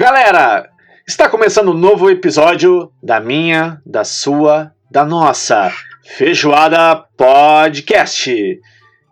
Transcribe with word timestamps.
Galera, 0.00 0.70
está 1.04 1.28
começando 1.28 1.72
um 1.72 1.74
novo 1.74 2.08
episódio 2.08 2.92
da 3.02 3.18
minha, 3.18 3.82
da 3.84 4.04
sua, 4.04 4.72
da 4.88 5.04
nossa 5.04 5.72
Feijoada 6.04 7.04
Podcast. 7.16 8.60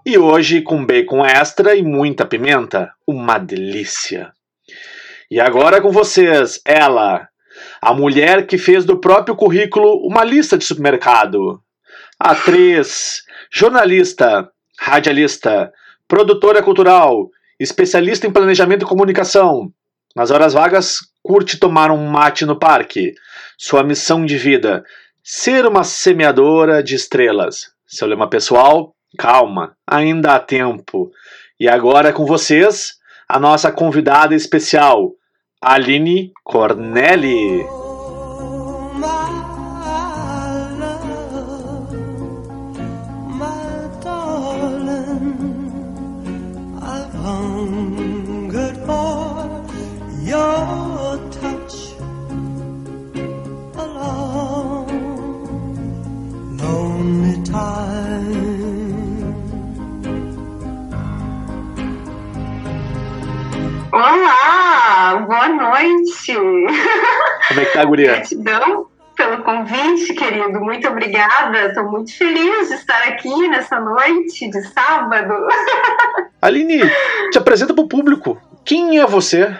E 0.06 0.16
hoje 0.16 0.62
com 0.62 0.86
bacon 0.86 1.26
extra 1.26 1.74
e 1.74 1.82
muita 1.82 2.24
pimenta, 2.24 2.92
uma 3.04 3.36
delícia. 3.36 4.35
E 5.30 5.40
agora 5.40 5.80
com 5.80 5.90
vocês, 5.90 6.60
ela, 6.64 7.28
a 7.80 7.92
mulher 7.92 8.46
que 8.46 8.58
fez 8.58 8.84
do 8.84 9.00
próprio 9.00 9.34
currículo 9.34 10.06
uma 10.06 10.22
lista 10.22 10.56
de 10.56 10.64
supermercado. 10.64 11.60
Atriz, 12.18 13.22
jornalista, 13.52 14.48
radialista, 14.78 15.72
produtora 16.06 16.62
cultural, 16.62 17.28
especialista 17.58 18.26
em 18.26 18.32
planejamento 18.32 18.84
e 18.84 18.88
comunicação, 18.88 19.72
nas 20.16 20.30
horas 20.30 20.54
vagas, 20.54 20.96
curte 21.22 21.58
tomar 21.58 21.90
um 21.90 22.06
mate 22.06 22.46
no 22.46 22.58
parque. 22.58 23.12
Sua 23.58 23.82
missão 23.82 24.24
de 24.24 24.38
vida: 24.38 24.82
ser 25.22 25.66
uma 25.66 25.84
semeadora 25.84 26.82
de 26.82 26.94
estrelas. 26.94 27.72
Seu 27.86 28.08
lema 28.08 28.26
pessoal: 28.26 28.94
calma, 29.18 29.76
ainda 29.86 30.34
há 30.34 30.40
tempo. 30.40 31.10
E 31.60 31.68
agora 31.68 32.14
com 32.14 32.24
vocês, 32.24 32.94
a 33.28 33.38
nossa 33.38 33.72
convidada 33.72 34.34
especial, 34.34 35.12
Aline 35.60 36.32
Cornelli. 36.44 37.85
Olá, 65.16 65.24
boa 65.24 65.48
noite. 65.48 66.34
Como 66.34 67.60
é 67.60 67.64
que 67.64 67.72
tá, 67.72 67.84
guria? 67.86 68.12
Gratidão 68.16 68.86
pelo 69.16 69.42
convite, 69.44 70.12
querido. 70.12 70.60
Muito 70.60 70.86
obrigada. 70.88 71.68
Estou 71.68 71.90
muito 71.90 72.14
feliz 72.14 72.68
de 72.68 72.74
estar 72.74 73.02
aqui 73.08 73.48
nessa 73.48 73.80
noite 73.80 74.50
de 74.50 74.60
sábado. 74.68 75.32
Aline, 76.42 76.82
te 77.32 77.38
apresenta 77.38 77.72
para 77.72 77.82
o 77.82 77.88
público. 77.88 78.38
Quem 78.62 78.98
é 78.98 79.06
você? 79.06 79.56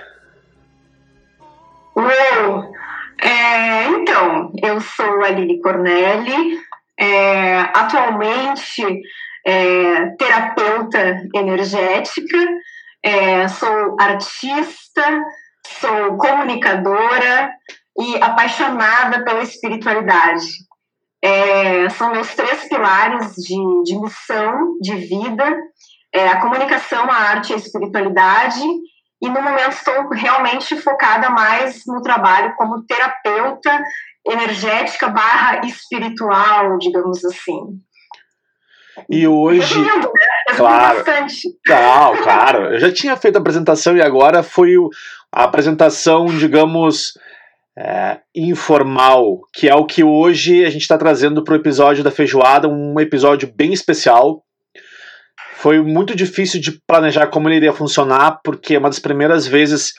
Uou! 1.97 2.73
É, 3.23 3.87
então, 3.87 4.53
eu 4.63 4.79
sou 4.83 5.25
Aline 5.25 5.63
Cornelli, 5.63 6.59
é, 7.01 7.61
atualmente 7.61 8.85
é, 9.47 10.07
terapeuta 10.19 11.23
energética, 11.35 12.37
é, 13.03 13.49
sou 13.49 13.97
artista, 13.99 15.03
sou 15.81 16.17
comunicadora 16.17 17.51
e 17.99 18.17
apaixonada 18.23 19.25
pela 19.25 19.43
espiritualidade. 19.43 20.47
É, 21.23 21.89
são 21.91 22.13
meus 22.13 22.35
três 22.35 22.69
pilares 22.69 23.35
de, 23.37 23.57
de 23.85 23.99
missão, 23.99 24.79
de 24.81 24.95
vida: 24.97 25.45
é, 26.13 26.29
a 26.29 26.41
comunicação, 26.41 27.11
a 27.11 27.15
arte 27.15 27.51
e 27.51 27.55
a 27.55 27.59
espiritualidade. 27.59 28.61
E 29.23 29.29
no 29.31 29.41
momento 29.41 29.71
estou 29.73 30.09
realmente 30.11 30.77
focada 30.77 31.31
mais 31.31 31.83
no 31.87 32.03
trabalho 32.03 32.55
como 32.57 32.85
terapeuta 32.85 33.83
energética 34.27 35.09
barra 35.09 35.63
espiritual, 35.67 36.77
digamos 36.77 37.25
assim. 37.25 37.81
E 39.09 39.27
hoje. 39.27 39.79
né? 39.81 39.91
Claro. 40.57 40.97
Bastante. 40.99 41.49
Não, 41.69 42.17
claro. 42.23 42.65
Eu 42.75 42.79
já 42.79 42.93
tinha 42.93 43.17
feito 43.17 43.37
a 43.37 43.41
apresentação 43.41 43.97
e 43.97 44.03
agora 44.03 44.43
foi 44.43 44.77
o- 44.77 44.91
a 45.37 45.45
apresentação, 45.45 46.25
digamos, 46.25 47.13
é, 47.77 48.21
informal, 48.35 49.43
que 49.53 49.69
é 49.69 49.75
o 49.75 49.85
que 49.85 50.03
hoje 50.03 50.65
a 50.65 50.71
gente 50.71 50.81
está 50.81 50.97
trazendo 50.97 51.45
para 51.45 51.53
o 51.53 51.59
episódio 51.59 52.03
da 52.03 52.11
feijoada, 52.11 52.67
um 52.67 52.99
episódio 52.99 53.53
bem 53.55 53.71
especial. 53.71 54.43
Foi 55.57 55.83
muito 55.83 56.17
difícil 56.17 56.59
de 56.59 56.81
planejar 56.87 57.27
como 57.27 57.51
ele 57.51 57.57
iria 57.57 57.75
funcionar, 57.75 58.41
porque 58.43 58.77
é 58.77 58.79
uma 58.79 58.89
das 58.89 58.99
primeiras 58.99 59.47
vezes 59.47 59.93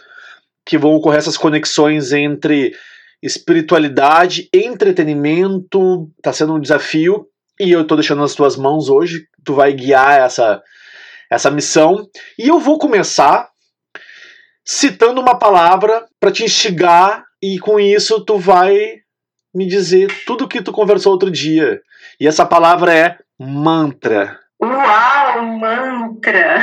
que 0.65 0.75
vão 0.75 0.95
ocorrer 0.95 1.19
essas 1.19 1.37
conexões 1.37 2.11
entre 2.11 2.73
espiritualidade, 3.21 4.49
entretenimento, 4.51 6.09
tá 6.23 6.33
sendo 6.33 6.55
um 6.55 6.59
desafio 6.59 7.27
e 7.59 7.71
eu 7.71 7.85
tô 7.85 7.95
deixando 7.95 8.21
nas 8.21 8.33
tuas 8.33 8.55
mãos 8.55 8.89
hoje, 8.89 9.27
tu 9.45 9.53
vai 9.53 9.71
guiar 9.71 10.19
essa 10.19 10.63
essa 11.29 11.51
missão 11.51 12.07
e 12.39 12.47
eu 12.47 12.59
vou 12.59 12.79
começar 12.79 13.49
citando 14.67 15.21
uma 15.21 15.39
palavra 15.39 16.05
para 16.19 16.29
te 16.29 16.43
instigar 16.43 17.23
e 17.41 17.57
com 17.57 17.79
isso 17.79 18.25
tu 18.25 18.37
vai 18.37 18.75
me 19.55 19.65
dizer 19.65 20.25
tudo 20.25 20.47
que 20.47 20.61
tu 20.61 20.73
conversou 20.73 21.13
outro 21.13 21.31
dia. 21.31 21.81
E 22.19 22.27
essa 22.27 22.45
palavra 22.45 22.93
é 22.93 23.17
mantra. 23.39 24.37
Uau, 24.61 25.43
mantra! 25.43 26.57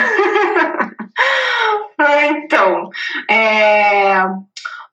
então, 2.28 2.91
é, 3.31 4.19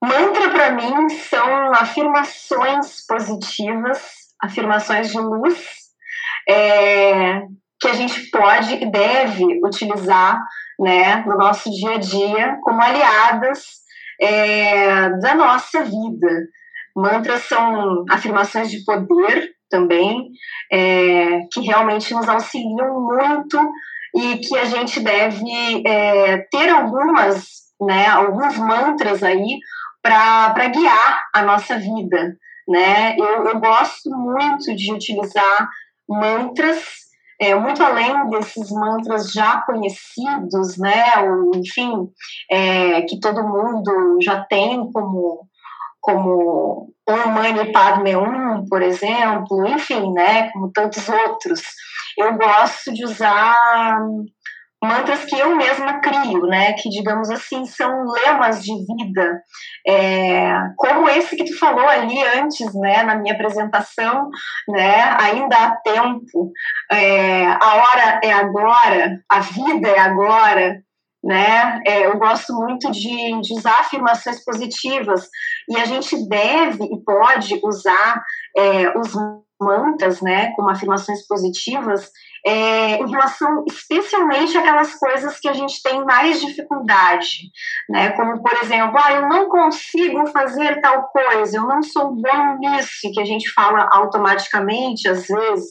mantra 0.01 0.49
para 0.51 0.71
mim 0.71 1.09
são 1.09 1.73
afirmações 1.73 3.05
positivas, 3.05 3.99
afirmações 4.41 5.11
de 5.11 5.17
luz, 5.17 5.59
é, 6.47 7.41
que 7.79 7.87
a 7.87 7.93
gente 7.93 8.29
pode 8.29 8.75
e 8.75 8.89
deve 8.89 9.43
utilizar 9.65 10.39
né, 10.79 11.23
no 11.25 11.37
nosso 11.37 11.69
dia 11.69 11.95
a 11.95 11.97
dia 11.97 12.57
como 12.61 12.81
aliadas 12.81 13.63
é, 14.19 15.09
da 15.19 15.35
nossa 15.35 15.83
vida. 15.83 16.29
Mantras 16.95 17.43
são 17.43 18.03
afirmações 18.09 18.69
de 18.69 18.83
poder 18.83 19.51
também, 19.69 20.29
é, 20.71 21.39
que 21.51 21.61
realmente 21.61 22.13
nos 22.13 22.27
auxiliam 22.27 22.99
muito 22.99 23.57
e 24.15 24.37
que 24.37 24.57
a 24.57 24.65
gente 24.65 24.99
deve 24.99 25.41
é, 25.87 26.39
ter 26.51 26.69
algumas, 26.69 27.47
né, 27.79 28.07
alguns 28.07 28.57
mantras 28.57 29.23
aí 29.23 29.57
para 30.01 30.67
guiar 30.67 31.23
a 31.33 31.43
nossa 31.43 31.77
vida, 31.77 32.35
né? 32.67 33.15
Eu, 33.17 33.45
eu 33.45 33.59
gosto 33.59 34.09
muito 34.09 34.75
de 34.75 34.91
utilizar 34.91 35.69
mantras, 36.09 36.83
é, 37.41 37.55
muito 37.55 37.81
além 37.83 38.29
desses 38.29 38.69
mantras 38.69 39.31
já 39.31 39.61
conhecidos, 39.61 40.77
né? 40.77 41.03
Ou, 41.23 41.51
enfim, 41.55 42.07
é, 42.49 43.01
que 43.01 43.19
todo 43.19 43.47
mundo 43.47 44.19
já 44.21 44.43
tem 44.45 44.91
como 44.91 45.49
como 45.99 46.89
Om 47.07 47.29
Mani 47.29 47.71
Padme 47.71 48.15
Hum, 48.15 48.65
por 48.67 48.81
exemplo, 48.81 49.67
enfim, 49.67 50.11
né, 50.13 50.49
como 50.51 50.71
tantos 50.71 51.07
outros. 51.07 51.61
Eu 52.17 52.37
gosto 52.37 52.91
de 52.91 53.05
usar 53.05 53.99
mantras 54.83 55.25
que 55.25 55.37
eu 55.37 55.55
mesma 55.55 55.99
crio, 55.99 56.41
né, 56.47 56.73
que 56.73 56.89
digamos 56.89 57.29
assim 57.29 57.65
são 57.65 58.05
lemas 58.05 58.63
de 58.63 58.73
vida, 58.73 59.41
é, 59.87 60.51
como 60.75 61.07
esse 61.09 61.35
que 61.35 61.45
tu 61.45 61.57
falou 61.57 61.87
ali 61.87 62.21
antes, 62.37 62.73
né, 62.73 63.03
na 63.03 63.15
minha 63.15 63.33
apresentação, 63.33 64.29
né, 64.67 65.03
ainda 65.19 65.55
há 65.55 65.75
tempo, 65.77 66.51
é, 66.91 67.45
a 67.45 67.75
hora 67.75 68.21
é 68.23 68.33
agora, 68.33 69.19
a 69.29 69.39
vida 69.39 69.87
é 69.87 69.99
agora, 69.99 70.81
né? 71.23 71.79
É, 71.85 72.07
eu 72.07 72.17
gosto 72.17 72.53
muito 72.53 72.91
de, 72.91 73.41
de, 73.41 73.53
usar 73.53 73.79
afirmações 73.79 74.43
positivas. 74.43 75.29
E 75.69 75.77
a 75.77 75.85
gente 75.85 76.27
deve 76.27 76.83
e 76.83 77.03
pode 77.05 77.59
usar 77.63 78.23
é, 78.57 78.97
os 78.97 79.13
mantras, 79.61 80.21
né, 80.21 80.51
como 80.55 80.71
afirmações 80.71 81.25
positivas, 81.27 82.09
é, 82.45 82.95
em 82.97 83.09
relação 83.09 83.63
especialmente 83.67 84.57
àquelas 84.57 84.95
coisas 84.95 85.39
que 85.39 85.47
a 85.47 85.53
gente 85.53 85.81
tem 85.83 86.03
mais 86.03 86.41
dificuldade, 86.41 87.51
né? 87.89 88.11
Como 88.11 88.41
por 88.41 88.53
exemplo, 88.63 88.97
ah, 89.01 89.13
eu 89.13 89.29
não 89.29 89.47
consigo 89.47 90.25
fazer 90.27 90.81
tal 90.81 91.07
coisa, 91.09 91.57
eu 91.57 91.67
não 91.67 91.81
sou 91.83 92.15
bom 92.15 92.57
nisso, 92.59 93.11
que 93.13 93.21
a 93.21 93.25
gente 93.25 93.51
fala 93.53 93.87
automaticamente 93.91 95.07
às 95.07 95.27
vezes 95.27 95.69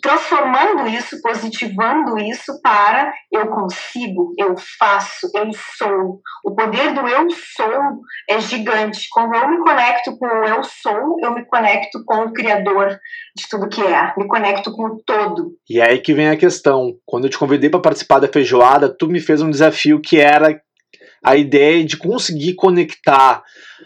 transformando 0.00 0.88
isso, 0.88 1.20
positivando 1.20 2.18
isso 2.18 2.60
para 2.62 3.12
eu 3.30 3.46
consigo, 3.48 4.32
eu 4.38 4.54
faço, 4.78 5.28
eu 5.34 5.50
sou. 5.76 6.20
O 6.44 6.54
poder 6.54 6.94
do 6.94 7.06
eu 7.06 7.28
sou 7.30 8.00
é 8.28 8.40
gigante. 8.40 9.08
Quando 9.10 9.34
eu 9.34 9.48
me 9.48 9.58
conecto 9.58 10.16
com 10.16 10.26
o 10.26 10.44
eu 10.44 10.62
sou, 10.62 11.16
eu 11.22 11.34
me 11.34 11.44
conecto 11.46 12.04
com 12.04 12.24
o 12.24 12.32
Criador 12.32 12.98
de 13.36 13.48
tudo 13.48 13.68
que 13.68 13.80
é, 13.80 14.12
me 14.16 14.26
conecto 14.26 14.72
com 14.72 14.84
o 14.84 15.02
todo. 15.04 15.52
E 15.68 15.80
aí 15.80 15.98
que 15.98 16.14
vem 16.14 16.28
a 16.28 16.36
questão. 16.36 16.94
Quando 17.04 17.24
eu 17.24 17.30
te 17.30 17.38
convidei 17.38 17.70
para 17.70 17.80
participar 17.80 18.20
da 18.20 18.28
feijoada, 18.28 18.88
tu 18.88 19.08
me 19.08 19.20
fez 19.20 19.42
um 19.42 19.50
desafio 19.50 20.00
que 20.00 20.18
era 20.18 20.60
a 21.24 21.36
ideia 21.36 21.84
de 21.84 21.96
conseguir 21.96 22.54
conectar 22.54 23.42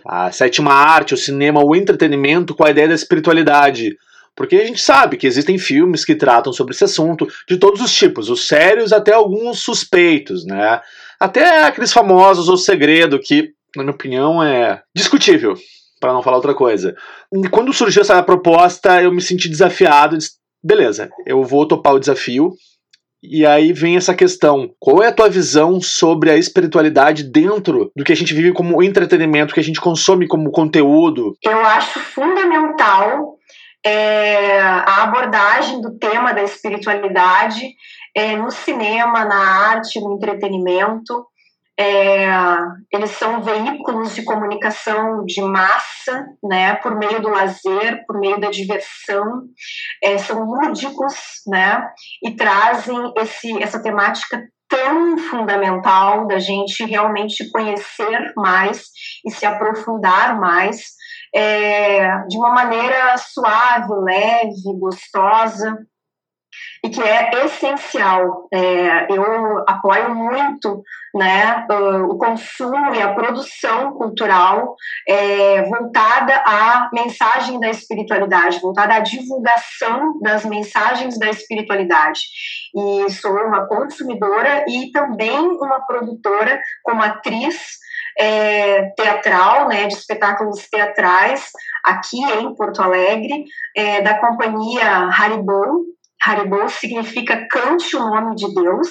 a 0.07 0.31
sétima 0.31 0.73
arte, 0.73 1.15
o 1.15 1.19
cinema, 1.19 1.65
o 1.65 1.75
entretenimento 1.75 2.55
com 2.55 2.65
a 2.65 2.71
ideia 2.71 2.89
da 2.89 2.95
espiritualidade. 2.95 3.97
Porque 4.37 4.57
a 4.57 4.67
gente 4.67 4.81
sabe 4.81 5.17
que 5.17 5.27
existem 5.27 5.57
filmes 5.59 6.05
que 6.05 6.15
tratam 6.15 6.53
sobre 6.53 6.75
esse 6.75 6.85
assunto 6.85 7.27
de 7.49 7.57
todos 7.57 7.81
os 7.81 7.93
tipos, 7.93 8.29
os 8.29 8.47
sérios 8.47 8.93
até 8.93 9.15
alguns 9.15 9.61
suspeitos, 9.61 10.45
né? 10.45 10.81
Até 11.19 11.65
aqueles 11.65 11.93
famosos 11.93 12.49
O 12.49 12.57
Segredo, 12.59 13.19
que, 13.19 13.53
na 13.75 13.83
minha 13.83 13.95
opinião, 13.95 14.43
é 14.43 14.83
discutível, 14.95 15.55
para 15.99 16.13
não 16.13 16.23
falar 16.23 16.37
outra 16.37 16.55
coisa. 16.55 16.95
Quando 17.51 17.73
surgiu 17.73 18.03
essa 18.03 18.23
proposta, 18.23 19.03
eu 19.03 19.11
me 19.11 19.23
senti 19.23 19.49
desafiado, 19.49 20.19
disse, 20.19 20.33
beleza, 20.63 21.09
eu 21.27 21.43
vou 21.43 21.67
topar 21.67 21.95
o 21.95 22.01
desafio, 22.01 22.53
e 23.23 23.47
aí 23.47 23.73
vem 23.73 23.97
essa 23.97 24.15
questão: 24.15 24.71
qual 24.79 25.03
é 25.03 25.09
a 25.09 25.13
tua 25.13 25.29
visão 25.29 25.81
sobre 25.81 26.31
a 26.31 26.37
espiritualidade 26.37 27.25
dentro 27.25 27.91
do 27.97 28.05
que 28.05 28.13
a 28.13 28.17
gente 28.17 28.35
vive 28.35 28.53
como 28.53 28.83
entretenimento, 28.83 29.55
que 29.55 29.61
a 29.61 29.65
gente 29.65 29.81
consome 29.81 30.29
como 30.29 30.51
conteúdo? 30.51 31.35
Eu 31.43 31.59
acho 31.61 31.99
fundamental 32.01 33.36
é, 33.87 34.59
a 34.61 35.05
abordagem 35.05 35.81
do 35.81 35.97
tema 35.97 36.35
da 36.35 36.43
espiritualidade 36.43 37.71
é, 38.17 38.37
no 38.37 38.51
cinema, 38.51 39.25
na 39.25 39.39
arte, 39.71 40.01
no 40.01 40.17
entretenimento. 40.17 41.25
É, 41.79 42.27
eles 42.91 43.11
são 43.13 43.43
veículos 43.43 44.15
de 44.15 44.25
comunicação 44.25 45.25
de 45.25 45.41
massa, 45.43 46.27
né, 46.43 46.75
por 46.77 46.97
meio 46.97 47.21
do 47.21 47.29
lazer, 47.29 48.03
por 48.09 48.19
meio 48.19 48.41
da 48.41 48.51
diversão, 48.51 49.43
é, 50.03 50.17
são 50.17 50.43
lúdicos, 50.43 51.15
né, 51.47 51.87
e 52.25 52.35
trazem 52.35 53.13
esse, 53.19 53.63
essa 53.63 53.81
temática 53.81 54.43
tão 54.69 55.19
fundamental 55.19 56.27
da 56.27 56.39
gente 56.39 56.83
realmente 56.85 57.49
conhecer 57.53 58.33
mais 58.35 58.87
e 59.25 59.31
se 59.31 59.45
aprofundar 59.45 60.41
mais 60.41 60.97
é, 61.35 62.19
de 62.29 62.37
uma 62.37 62.51
maneira 62.51 63.17
suave, 63.19 63.93
leve, 64.03 64.79
gostosa 64.79 65.79
e 66.85 66.89
que 66.89 67.03
é 67.03 67.31
essencial. 67.45 68.49
É, 68.53 69.13
eu 69.13 69.65
apoio 69.67 70.15
muito 70.15 70.83
né, 71.15 71.67
o 72.09 72.17
consumo 72.19 72.95
e 72.95 73.03
a 73.03 73.15
produção 73.15 73.93
cultural 73.95 74.77
é, 75.09 75.63
voltada 75.63 76.35
à 76.47 76.91
mensagem 76.93 77.59
da 77.59 77.71
espiritualidade, 77.71 78.61
voltada 78.61 78.95
à 78.95 79.01
divulgação 79.01 80.21
das 80.21 80.45
mensagens 80.45 81.19
da 81.19 81.31
espiritualidade. 81.31 82.21
E 82.75 83.11
sou 83.11 83.33
uma 83.33 83.67
consumidora 83.67 84.65
e 84.69 84.91
também 84.93 85.39
uma 85.39 85.81
produtora 85.87 86.61
como 86.83 87.03
atriz 87.03 87.79
é, 88.19 88.91
teatral, 88.97 89.69
né, 89.69 89.87
de 89.87 89.95
espetáculos 89.95 90.69
teatrais 90.69 91.51
aqui 91.85 92.23
em 92.23 92.55
Porto 92.55 92.83
Alegre, 92.83 93.45
é, 93.77 94.01
da 94.03 94.19
companhia 94.19 95.09
Haribo. 95.09 95.85
Haribo 96.25 96.69
significa 96.69 97.47
cante 97.49 97.97
o 97.97 98.01
nome 98.01 98.35
de 98.35 98.53
Deus. 98.55 98.89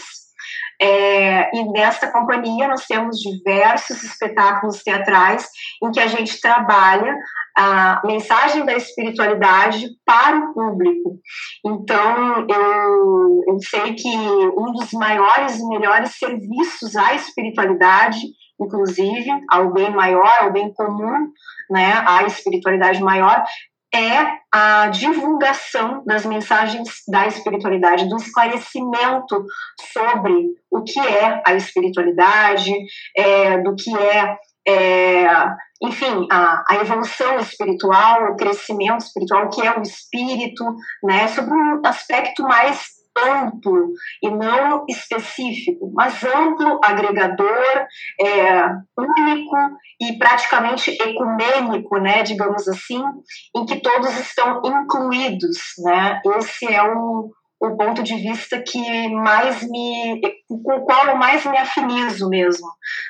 É, 0.81 1.56
e 1.56 1.72
nesta 1.72 2.12
companhia 2.12 2.68
nós 2.68 2.86
temos 2.86 3.18
diversos 3.19 4.04
espetáculos 4.04 4.83
teatrais 4.83 5.48
em 5.81 5.89
que 5.89 6.01
a 6.01 6.07
gente 6.07 6.39
trabalha 6.42 7.16
a 7.57 8.01
mensagem 8.04 8.66
da 8.66 8.74
espiritualidade 8.74 9.88
para 10.06 10.38
o 10.38 10.54
público. 10.54 11.18
Então, 11.66 12.45
eu, 12.50 13.44
eu 13.48 13.60
sei 13.69 13.94
que 13.94 14.10
um 14.10 14.74
dos 14.74 14.92
maiores 14.92 15.57
e 15.57 15.68
melhores 15.69 16.18
serviços 16.18 16.95
à 16.98 17.13
espiritualidade 17.16 18.19
inclusive, 18.60 19.30
ao 19.50 19.72
bem 19.74 19.92
maior, 19.92 20.38
ao 20.42 20.52
bem 20.52 20.74
comum, 20.74 21.30
né, 21.69 22.04
à 22.06 22.24
espiritualidade 22.24 23.02
maior, 23.02 23.44
é 23.94 24.40
a 24.52 24.88
divulgação 24.88 26.04
das 26.06 26.25
mensagens 26.25 26.90
da 27.07 27.28
espiritualidade, 27.28 28.10
do 28.10 28.18
esclarecimento 28.18 29.46
sobre 29.94 30.48
o 30.69 30.84
que 30.84 31.00
é 31.00 31.42
a 31.46 31.54
espiritualidade, 31.54 32.74
é, 33.16 33.57
do 33.60 33.74
que 33.75 33.96
é, 33.98 34.38
é 34.68 35.25
enfim, 35.81 36.28
a, 36.31 36.63
a, 36.69 36.75
evolução 36.75 37.38
espiritual, 37.40 38.31
o 38.31 38.36
crescimento 38.36 39.01
espiritual, 39.01 39.46
o 39.46 39.50
que 39.50 39.66
é 39.66 39.78
o 39.78 39.81
espírito, 39.81 40.66
né, 41.04 41.28
sobre 41.28 41.54
um 41.54 41.81
aspecto 41.86 42.44
mais 42.44 42.96
amplo 43.17 43.94
e 44.21 44.29
não 44.29 44.85
específico, 44.89 45.91
mas 45.94 46.23
amplo, 46.23 46.79
agregador, 46.83 47.88
é, 48.19 48.62
único 48.97 49.56
e 50.01 50.17
praticamente 50.17 50.91
ecumênico, 51.01 51.97
né, 51.97 52.23
digamos 52.23 52.67
assim, 52.67 53.01
em 53.56 53.65
que 53.65 53.79
todos 53.81 54.09
estão 54.19 54.62
incluídos, 54.65 55.57
né? 55.79 56.21
Esse 56.38 56.65
é 56.65 56.83
o, 56.83 57.31
o 57.67 57.77
ponto 57.77 58.03
de 58.03 58.15
vista 58.15 58.62
que 58.62 59.09
mais 59.09 59.62
me 59.69 60.21
com 60.47 60.75
o 60.75 60.85
qual 60.85 61.07
eu 61.07 61.17
mais 61.17 61.45
me 61.45 61.57
afinizo 61.57 62.29
mesmo, 62.29 62.67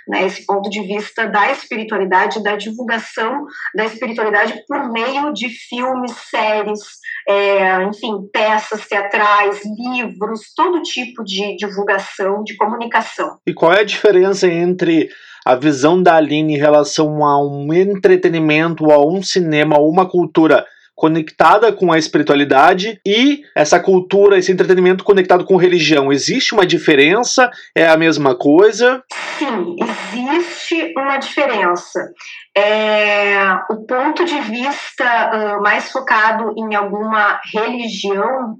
né? 0.08 0.26
Esse 0.26 0.46
ponto 0.46 0.70
de 0.70 0.82
vista 0.82 1.28
da 1.28 1.52
espiritualidade, 1.52 2.42
da 2.42 2.56
divulgação 2.56 3.46
da 3.76 3.86
espiritualidade 3.86 4.64
por 4.68 4.92
meio 4.92 5.34
de 5.34 5.50
filmes, 5.50 6.12
séries, 6.30 6.80
é, 7.28 7.84
enfim, 7.84 8.28
peças 8.32 8.88
teatrais, 8.88 9.62
livros, 9.66 10.54
todo 10.56 10.82
tipo 10.82 11.24
de 11.24 11.56
divulgação, 11.58 12.44
de 12.44 12.56
comunicação. 12.56 13.38
E 13.46 13.54
qual 13.54 13.74
é 13.74 13.82
a 13.82 13.86
diferença 13.86 14.48
entre 14.48 15.10
a 15.46 15.56
visão 15.56 16.02
da 16.02 16.16
Aline 16.16 16.56
em 16.56 16.58
relação 16.58 17.24
a 17.24 17.40
um 17.40 17.72
entretenimento, 17.72 18.92
a 18.92 19.06
um 19.06 19.22
cinema, 19.22 19.76
a 19.76 19.80
uma 19.80 20.10
cultura 20.10 20.66
conectada 20.96 21.74
com 21.74 21.92
a 21.92 21.98
espiritualidade 21.98 23.00
e 23.06 23.42
essa 23.56 23.80
cultura, 23.80 24.38
esse 24.38 24.52
entretenimento 24.52 25.04
conectado 25.04 25.44
com 25.44 25.58
religião. 25.58 26.12
Existe 26.12 26.54
uma 26.54 26.66
diferença? 26.66 27.52
É 27.76 27.88
a 27.88 27.98
mesma 27.98 28.36
coisa? 28.36 29.04
Sim, 29.38 29.76
existe 30.14 30.94
uma 30.98 31.18
diferença. 31.18 32.12
É, 32.58 33.36
o 33.70 33.86
ponto 33.86 34.24
de 34.24 34.40
vista 34.42 35.58
uh, 35.58 35.62
mais 35.62 35.92
focado 35.92 36.54
em 36.58 36.74
alguma 36.74 37.40
religião 37.54 38.56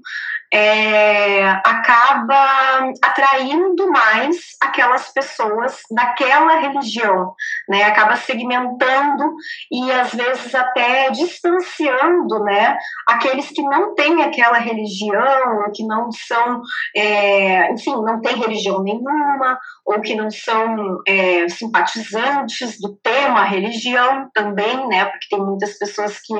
é, 0.56 1.44
acaba 1.48 2.90
atraindo 3.02 3.90
mais 3.90 4.36
aquelas 4.62 5.12
pessoas 5.12 5.82
daquela 5.90 6.60
religião, 6.60 7.34
né? 7.68 7.82
Acaba 7.82 8.16
segmentando 8.16 9.34
e 9.70 9.92
às 9.92 10.14
vezes 10.14 10.54
até 10.54 11.10
distanciando, 11.10 12.42
né? 12.42 12.78
Aqueles 13.06 13.50
que 13.50 13.60
não 13.60 13.94
têm 13.94 14.22
aquela 14.22 14.56
religião, 14.56 15.58
ou 15.66 15.72
que 15.72 15.86
não 15.86 16.10
são, 16.10 16.62
é, 16.96 17.70
enfim, 17.74 17.94
não 18.02 18.22
têm 18.22 18.38
religião 18.38 18.82
nenhuma, 18.82 19.58
ou 19.84 20.00
que 20.00 20.14
não 20.14 20.30
são 20.30 21.02
é, 21.06 21.46
simpatizantes 21.50 22.80
do 22.80 22.96
tema 23.02 23.44
religião 23.44 24.30
também, 24.32 24.88
né? 24.88 25.04
Porque 25.04 25.26
tem 25.28 25.38
muitas 25.38 25.76
pessoas 25.78 26.18
que 26.18 26.34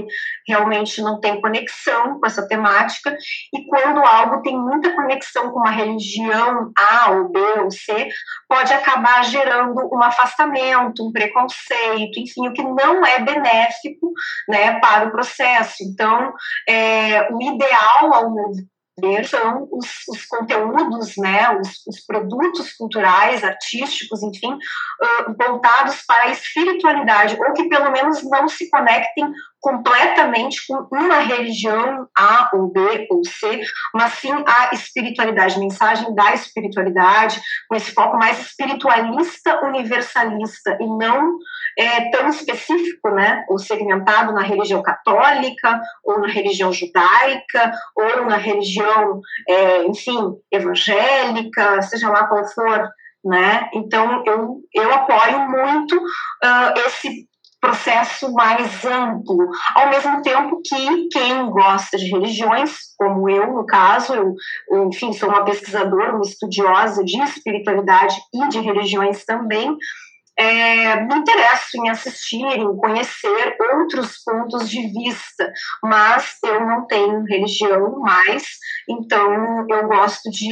realmente 0.48 1.02
não 1.02 1.20
têm 1.20 1.38
conexão 1.38 2.18
com 2.18 2.26
essa 2.26 2.48
temática 2.48 3.14
e 3.52 3.66
quando 3.66 4.05
algo 4.06 4.42
tem 4.42 4.58
muita 4.58 4.94
conexão 4.94 5.50
com 5.50 5.60
uma 5.60 5.70
religião 5.70 6.70
A 6.78 7.10
ou 7.10 7.28
B 7.28 7.40
ou 7.60 7.70
C, 7.70 8.08
pode 8.48 8.72
acabar 8.72 9.24
gerando 9.24 9.74
um 9.92 10.02
afastamento, 10.02 11.06
um 11.06 11.12
preconceito, 11.12 12.18
enfim, 12.18 12.48
o 12.48 12.52
que 12.52 12.62
não 12.62 13.04
é 13.04 13.20
benéfico 13.20 14.12
né, 14.48 14.78
para 14.80 15.08
o 15.08 15.10
processo. 15.10 15.76
Então, 15.82 16.32
é, 16.68 17.32
o 17.32 17.42
ideal, 17.42 18.14
ao 18.14 18.34
meu 18.34 18.50
são 19.28 19.68
os, 19.70 19.86
os 20.08 20.24
conteúdos, 20.24 21.16
né, 21.18 21.50
os, 21.58 21.86
os, 21.86 22.00
produtos 22.06 22.72
culturais, 22.72 23.44
artísticos, 23.44 24.22
enfim, 24.22 24.52
uh, 24.54 25.34
voltados 25.38 26.02
para 26.06 26.24
a 26.24 26.30
espiritualidade, 26.30 27.36
ou 27.38 27.52
que 27.52 27.68
pelo 27.68 27.90
menos 27.90 28.22
não 28.22 28.48
se 28.48 28.70
conectem 28.70 29.30
completamente 29.60 30.64
com 30.66 30.86
uma 30.96 31.18
religião 31.18 32.08
A 32.16 32.50
ou 32.54 32.68
B 32.68 33.06
ou 33.10 33.22
C, 33.24 33.62
mas 33.92 34.14
sim 34.14 34.32
a 34.46 34.70
espiritualidade, 34.72 35.58
mensagem 35.58 36.14
da 36.14 36.34
espiritualidade, 36.34 37.40
com 37.68 37.76
esse 37.76 37.92
foco 37.92 38.16
mais 38.16 38.38
espiritualista, 38.40 39.60
universalista, 39.66 40.78
e 40.80 40.86
não 40.86 41.36
é, 41.76 42.10
tão 42.10 42.28
específico, 42.28 43.10
né, 43.10 43.44
ou 43.48 43.58
segmentado 43.58 44.32
na 44.32 44.42
religião 44.42 44.82
católica, 44.82 45.80
ou 46.04 46.20
na 46.20 46.28
religião 46.28 46.72
judaica, 46.72 47.72
ou 47.94 48.24
na 48.24 48.36
religião, 48.36 49.20
é, 49.48 49.84
enfim, 49.84 50.18
evangélica, 50.50 51.82
seja 51.82 52.08
lá 52.08 52.26
qual 52.26 52.44
for, 52.46 52.88
né? 53.24 53.68
Então 53.74 54.22
eu, 54.24 54.60
eu 54.72 54.94
apoio 54.94 55.48
muito 55.48 55.96
uh, 55.96 56.78
esse 56.86 57.26
processo 57.60 58.32
mais 58.32 58.84
amplo, 58.84 59.48
ao 59.74 59.90
mesmo 59.90 60.22
tempo 60.22 60.60
que 60.64 61.08
quem 61.08 61.50
gosta 61.50 61.96
de 61.96 62.06
religiões, 62.06 62.72
como 62.96 63.28
eu, 63.28 63.52
no 63.52 63.66
caso, 63.66 64.14
eu, 64.14 64.86
enfim, 64.86 65.12
sou 65.12 65.28
uma 65.28 65.44
pesquisadora, 65.44 66.14
uma 66.14 66.22
estudiosa 66.22 67.02
de 67.02 67.20
espiritualidade 67.20 68.14
e 68.32 68.48
de 68.48 68.60
religiões 68.60 69.24
também, 69.24 69.76
é, 70.38 71.00
me 71.00 71.14
interesso 71.14 71.76
em 71.76 71.88
assistir, 71.88 72.44
em 72.44 72.76
conhecer 72.76 73.56
outros 73.78 74.18
pontos 74.24 74.68
de 74.68 74.82
vista, 74.88 75.50
mas 75.82 76.36
eu 76.44 76.60
não 76.66 76.86
tenho 76.86 77.24
religião 77.24 77.98
mais, 78.00 78.44
então 78.88 79.66
eu 79.68 79.88
gosto 79.88 80.30
de 80.30 80.50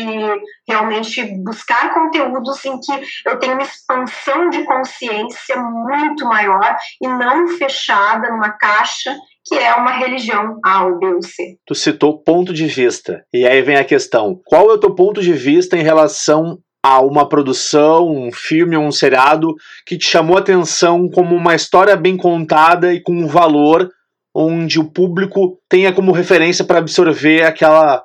realmente 0.66 1.22
buscar 1.42 1.92
conteúdos 1.92 2.64
em 2.64 2.80
que 2.80 2.92
eu 3.26 3.38
tenho 3.38 3.54
uma 3.54 3.62
expansão 3.62 4.48
de 4.48 4.64
consciência 4.64 5.56
muito 5.56 6.24
maior 6.24 6.76
e 7.00 7.06
não 7.06 7.48
fechada 7.48 8.30
numa 8.30 8.50
caixa 8.50 9.14
que 9.46 9.54
é 9.56 9.74
uma 9.74 9.92
religião 9.92 10.58
A 10.64 10.86
ou 10.86 10.98
B 10.98 11.06
ou 11.06 11.22
C. 11.22 11.58
Tu 11.66 11.74
citou 11.74 12.22
ponto 12.22 12.54
de 12.54 12.66
vista. 12.66 13.24
E 13.32 13.46
aí 13.46 13.60
vem 13.60 13.76
a 13.76 13.84
questão: 13.84 14.40
qual 14.46 14.70
é 14.70 14.72
o 14.72 14.78
teu 14.78 14.94
ponto 14.94 15.20
de 15.20 15.34
vista 15.34 15.76
em 15.76 15.82
relação 15.82 16.58
a 16.84 17.00
uma 17.00 17.26
produção, 17.26 18.06
um 18.06 18.30
filme 18.30 18.76
ou 18.76 18.84
um 18.84 18.92
seriado 18.92 19.54
que 19.86 19.96
te 19.96 20.04
chamou 20.04 20.36
a 20.36 20.40
atenção 20.40 21.08
como 21.08 21.34
uma 21.34 21.54
história 21.54 21.96
bem 21.96 22.14
contada 22.14 22.92
e 22.92 23.00
com 23.00 23.14
um 23.14 23.26
valor 23.26 23.90
onde 24.34 24.78
o 24.78 24.84
público 24.84 25.58
tenha 25.66 25.94
como 25.94 26.12
referência 26.12 26.62
para 26.62 26.80
absorver 26.80 27.42
aquela 27.44 28.04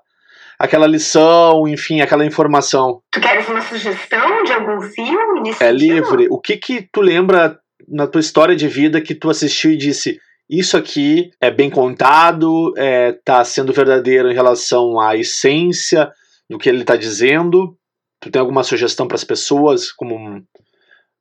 aquela 0.57 0.87
lição, 0.87 1.67
enfim, 1.67 1.99
aquela 1.99 2.25
informação. 2.25 3.01
Tu 3.11 3.19
queres 3.19 3.49
uma 3.49 3.61
sugestão 3.61 4.43
de 4.45 4.53
algum 4.53 4.81
filme 4.81 5.41
nesse 5.41 5.61
É 5.61 5.73
livre. 5.73 6.27
O 6.29 6.39
que 6.39 6.55
que 6.55 6.87
tu 6.89 7.01
lembra 7.01 7.59
na 7.85 8.07
tua 8.07 8.21
história 8.21 8.55
de 8.55 8.67
vida 8.69 9.01
que 9.01 9.13
tu 9.13 9.29
assistiu 9.29 9.71
e 9.71 9.77
disse 9.77 10.17
isso 10.49 10.77
aqui 10.77 11.31
é 11.41 11.51
bem 11.51 11.69
contado, 11.69 12.73
é, 12.77 13.11
tá 13.25 13.43
sendo 13.43 13.73
verdadeiro 13.73 14.31
em 14.31 14.33
relação 14.33 15.01
à 15.01 15.17
essência 15.17 16.09
do 16.49 16.57
que 16.57 16.69
ele 16.69 16.81
está 16.81 16.95
dizendo 16.95 17.77
Tu 18.21 18.31
tem 18.31 18.39
alguma 18.39 18.63
sugestão 18.63 19.07
para 19.07 19.15
as 19.15 19.23
pessoas 19.23 19.91
como 19.91 20.15
um, 20.15 20.43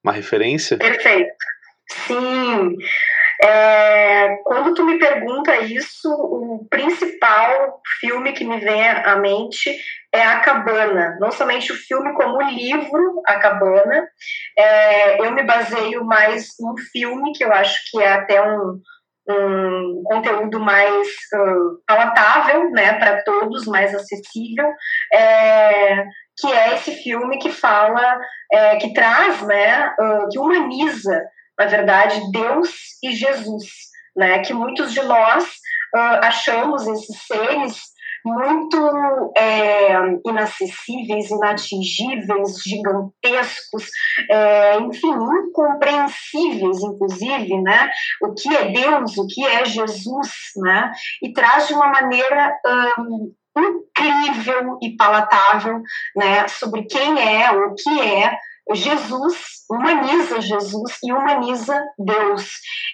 uma 0.02 0.12
referência? 0.12 0.76
Perfeito. 0.78 1.33
Sim. 2.07 2.76
É, 3.40 4.37
quando 4.43 4.75
tu 4.75 4.85
me 4.85 4.99
pergunta 4.99 5.57
isso, 5.59 6.11
o 6.11 6.67
principal 6.69 7.81
filme 8.00 8.33
que 8.33 8.45
me 8.45 8.59
vem 8.59 8.88
à 8.88 9.17
mente 9.17 9.78
é 10.12 10.23
A 10.23 10.40
Cabana. 10.40 11.17
Não 11.21 11.31
somente 11.31 11.71
o 11.71 11.76
filme, 11.76 12.12
como 12.14 12.37
o 12.37 12.50
livro 12.50 13.23
A 13.26 13.38
Cabana. 13.38 14.09
É, 14.57 15.25
eu 15.25 15.31
me 15.33 15.45
baseio 15.45 16.05
mais 16.05 16.49
no 16.59 16.76
filme, 16.90 17.33
que 17.33 17.45
eu 17.45 17.52
acho 17.52 17.78
que 17.90 18.02
é 18.02 18.12
até 18.12 18.43
um, 18.43 18.81
um 19.28 20.02
conteúdo 20.05 20.59
mais 20.59 21.07
uh, 21.35 21.81
palatável 21.87 22.71
né, 22.71 22.95
para 22.95 23.23
todos, 23.23 23.67
mais 23.67 23.95
acessível. 23.95 24.67
É, 25.12 26.05
que 26.40 26.47
é 26.52 26.75
esse 26.75 26.92
filme 27.02 27.38
que 27.38 27.50
fala, 27.50 28.18
é, 28.52 28.76
que 28.76 28.92
traz, 28.92 29.42
né, 29.42 29.95
uh, 29.99 30.28
que 30.30 30.38
humaniza, 30.38 31.23
na 31.59 31.66
verdade, 31.66 32.21
Deus 32.30 32.71
e 33.02 33.12
Jesus, 33.12 33.66
né, 34.16 34.38
que 34.40 34.54
muitos 34.54 34.92
de 34.92 35.02
nós 35.02 35.45
uh, 35.45 36.21
achamos 36.23 36.87
esses 36.87 37.26
seres 37.26 37.76
muito 38.25 39.33
é, 39.37 39.95
inacessíveis, 40.26 41.30
inatingíveis, 41.30 42.62
gigantescos, 42.62 43.88
é, 44.28 44.76
enfim, 44.80 45.12
incompreensíveis, 45.47 46.83
inclusive, 46.83 47.61
né? 47.62 47.90
O 48.23 48.35
que 48.35 48.54
é 48.54 48.71
Deus, 48.71 49.16
o 49.16 49.26
que 49.26 49.47
é 49.47 49.64
Jesus, 49.64 50.33
né? 50.57 50.92
E 51.23 51.33
traz 51.33 51.68
de 51.68 51.75
uma 51.75 51.88
maneira 51.88 52.59
um, 52.99 53.33
incrível 53.59 54.79
e 54.83 54.97
palatável 54.97 55.81
né, 56.17 56.47
sobre 56.49 56.85
quem 56.85 57.21
é 57.21 57.50
o 57.50 57.75
que 57.75 58.00
é 58.00 58.38
Jesus, 58.75 59.65
humaniza 59.71 60.41
Jesus 60.41 60.99
e 61.03 61.12
humaniza 61.12 61.83
Deus. 61.99 62.50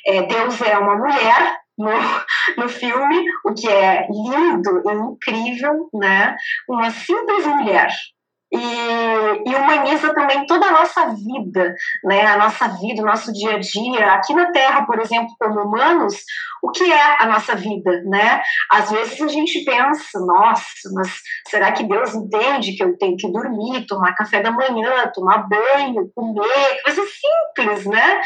É, 0.06 0.23
Deus 0.23 0.61
é 0.61 0.78
uma 0.78 0.97
mulher 0.97 1.59
no, 1.76 1.90
no 2.56 2.68
filme, 2.68 3.25
o 3.44 3.52
que 3.52 3.68
é 3.68 4.06
lindo 4.09 4.83
e 4.87 4.92
incrível, 4.92 5.88
né? 5.92 6.37
Uma 6.68 6.90
simples 6.90 7.47
mulher, 7.47 7.90
e, 8.56 9.50
e, 9.50 9.54
humaniza 9.56 10.14
também 10.14 10.46
toda 10.46 10.66
a 10.66 10.70
nossa 10.70 11.06
vida, 11.08 11.75
né? 12.04 12.25
A 12.25 12.38
nossa 12.38 12.68
vida, 12.68 13.02
o 13.02 13.06
nosso 13.06 13.32
dia 13.32 13.56
a 13.56 13.58
dia. 13.58 14.12
Aqui 14.12 14.32
na 14.32 14.52
Terra, 14.52 14.87
por 14.87 15.00
exemplo, 15.00 15.34
como 15.40 15.61
humanos, 15.61 16.14
o 16.62 16.70
que 16.70 16.92
é 16.92 17.23
a 17.23 17.26
nossa 17.26 17.56
vida, 17.56 17.90
né? 18.04 18.40
Às 18.70 18.90
vezes 18.92 19.20
a 19.20 19.26
gente 19.26 19.64
pensa, 19.64 20.20
nossa, 20.20 20.88
mas 20.94 21.12
será 21.49 21.73
que 21.73 21.82
Deus 21.82 22.14
entende 22.14 22.76
que 22.76 22.84
eu 22.84 22.96
tenho 22.96 23.16
que 23.16 23.30
dormir, 23.30 23.87
tomar 23.88 24.14
café 24.14 24.40
da 24.40 24.52
manhã, 24.52 25.11
tomar 25.12 25.49
banho, 25.49 26.08
comer, 26.14 26.82
coisas 26.84 27.08
simples, 27.11 27.87
né? 27.87 28.20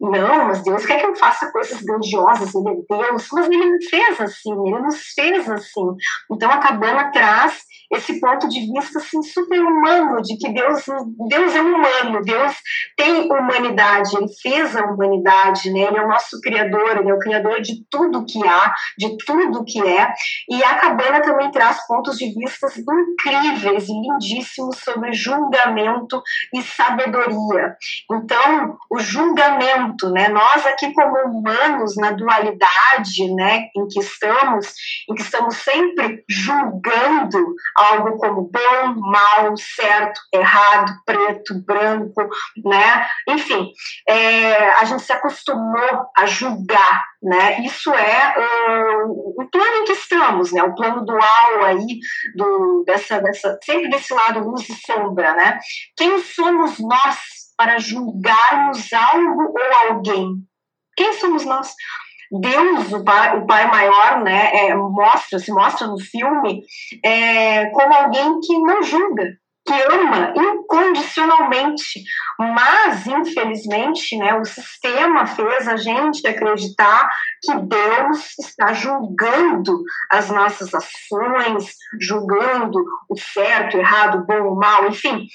Não, 0.00 0.46
mas 0.46 0.62
Deus 0.62 0.86
quer 0.86 0.98
que 0.98 1.06
eu 1.06 1.14
faça 1.14 1.52
coisas 1.52 1.82
grandiosas, 1.82 2.54
Ele 2.54 2.70
é 2.70 2.96
Deus, 2.96 3.28
mas 3.32 3.46
Ele 3.46 3.66
não 3.66 3.78
fez 3.90 4.20
assim, 4.20 4.52
Ele 4.52 4.78
nos 4.80 5.12
fez 5.14 5.48
assim. 5.48 5.86
Então 6.32 6.50
a 6.50 6.58
cabana 6.58 7.12
traz 7.12 7.60
esse 7.94 8.20
ponto 8.20 8.48
de 8.48 8.60
vista 8.60 8.98
assim, 8.98 9.22
super 9.22 9.60
humano, 9.60 10.20
de 10.22 10.36
que 10.36 10.52
Deus, 10.52 10.84
Deus 11.28 11.54
é 11.54 11.60
humano, 11.60 12.22
Deus 12.22 12.54
tem 12.96 13.30
humanidade, 13.30 14.16
Ele 14.16 14.28
fez 14.42 14.76
a 14.76 14.84
humanidade, 14.84 15.70
né? 15.70 15.80
Ele 15.80 15.98
é 15.98 16.04
o 16.04 16.08
nosso 16.08 16.40
Criador, 16.40 16.98
Ele 16.98 17.10
é 17.10 17.14
o 17.14 17.18
Criador 17.18 17.60
de 17.60 17.84
tudo 17.90 18.24
que 18.24 18.46
há, 18.46 18.74
de 18.98 19.16
tudo 19.24 19.64
que 19.64 19.80
é. 19.80 20.12
E 20.48 20.62
a 20.62 20.74
cabana 20.76 21.20
também 21.22 21.50
traz 21.50 21.86
pontos 21.86 22.16
de 22.16 22.32
vista 22.34 22.66
incríveis 22.66 23.88
e 23.88 23.92
lindíssimos 23.92 24.78
sobre 24.78 25.12
julgamento 25.12 26.22
e 26.52 26.62
sabedoria. 26.62 27.76
Então, 28.10 28.76
o 28.90 28.98
julgamento, 28.98 30.10
né? 30.10 30.28
Nós 30.28 30.66
aqui 30.66 30.92
como 30.92 31.16
humanos 31.28 31.96
na 31.96 32.12
dualidade, 32.12 33.34
né, 33.34 33.68
em 33.76 33.86
que 33.88 34.00
estamos, 34.00 34.74
em 35.08 35.14
que 35.14 35.22
estamos 35.22 35.56
sempre 35.56 36.24
julgando 36.28 37.54
algo 37.84 38.16
como 38.16 38.50
bom, 38.50 38.94
mal, 39.00 39.56
certo, 39.56 40.20
errado, 40.32 40.92
preto, 41.04 41.54
branco, 41.64 42.28
né? 42.64 43.06
Enfim, 43.28 43.70
é, 44.08 44.70
a 44.72 44.84
gente 44.84 45.02
se 45.02 45.12
acostumou 45.12 46.06
a 46.16 46.26
julgar, 46.26 47.04
né? 47.22 47.60
Isso 47.60 47.92
é 47.92 48.34
uh, 48.38 49.42
o 49.42 49.48
plano 49.50 49.76
em 49.78 49.84
que 49.84 49.92
estamos, 49.92 50.52
né? 50.52 50.62
O 50.62 50.74
plano 50.74 51.04
dual 51.04 51.64
aí 51.64 51.98
do 52.36 52.84
dessa 52.86 53.20
dessa 53.20 53.58
sempre 53.62 53.88
desse 53.88 54.12
lado 54.12 54.40
luz 54.40 54.68
e 54.68 54.74
sombra, 54.74 55.34
né? 55.34 55.58
Quem 55.96 56.18
somos 56.22 56.78
nós 56.78 57.18
para 57.56 57.78
julgarmos 57.78 58.92
algo 58.92 59.42
ou 59.42 59.88
alguém? 59.88 60.34
Quem 60.96 61.12
somos 61.14 61.44
nós? 61.44 61.74
Deus, 62.40 62.92
o 62.92 63.04
pai, 63.04 63.38
o 63.38 63.46
pai 63.46 63.66
maior, 63.68 64.22
né, 64.22 64.50
é, 64.54 64.74
mostra, 64.74 65.38
se 65.38 65.52
mostra 65.52 65.86
no 65.86 65.98
filme 65.98 66.62
é, 67.04 67.66
como 67.66 67.94
alguém 67.94 68.40
que 68.40 68.58
não 68.58 68.82
julga, 68.82 69.36
que 69.66 69.72
ama 69.72 70.32
incondicionalmente, 70.36 72.02
mas 72.38 73.06
infelizmente, 73.06 74.16
né, 74.16 74.34
o 74.34 74.44
sistema 74.44 75.26
fez 75.26 75.66
a 75.66 75.76
gente 75.76 76.26
acreditar 76.26 77.08
que 77.42 77.54
Deus 77.54 78.38
está 78.38 78.72
julgando 78.74 79.82
as 80.10 80.28
nossas 80.28 80.72
ações, 80.74 81.74
julgando 82.00 82.78
o 83.08 83.18
certo, 83.18 83.76
o 83.76 83.80
errado, 83.80 84.24
bom, 84.26 84.52
o 84.52 84.56
mal, 84.56 84.86
enfim. 84.88 85.26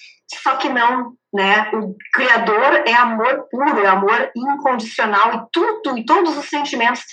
Só 0.43 0.57
que 0.57 0.69
não, 0.69 1.13
né? 1.33 1.71
O 1.74 1.95
Criador 2.13 2.83
é 2.86 2.93
amor 2.93 3.48
puro, 3.50 3.79
é 3.79 3.88
amor 3.88 4.31
incondicional 4.36 5.33
e 5.33 5.41
tudo 5.51 5.98
e 5.98 6.05
todos 6.05 6.38
os 6.38 6.45
sentimentos 6.45 7.03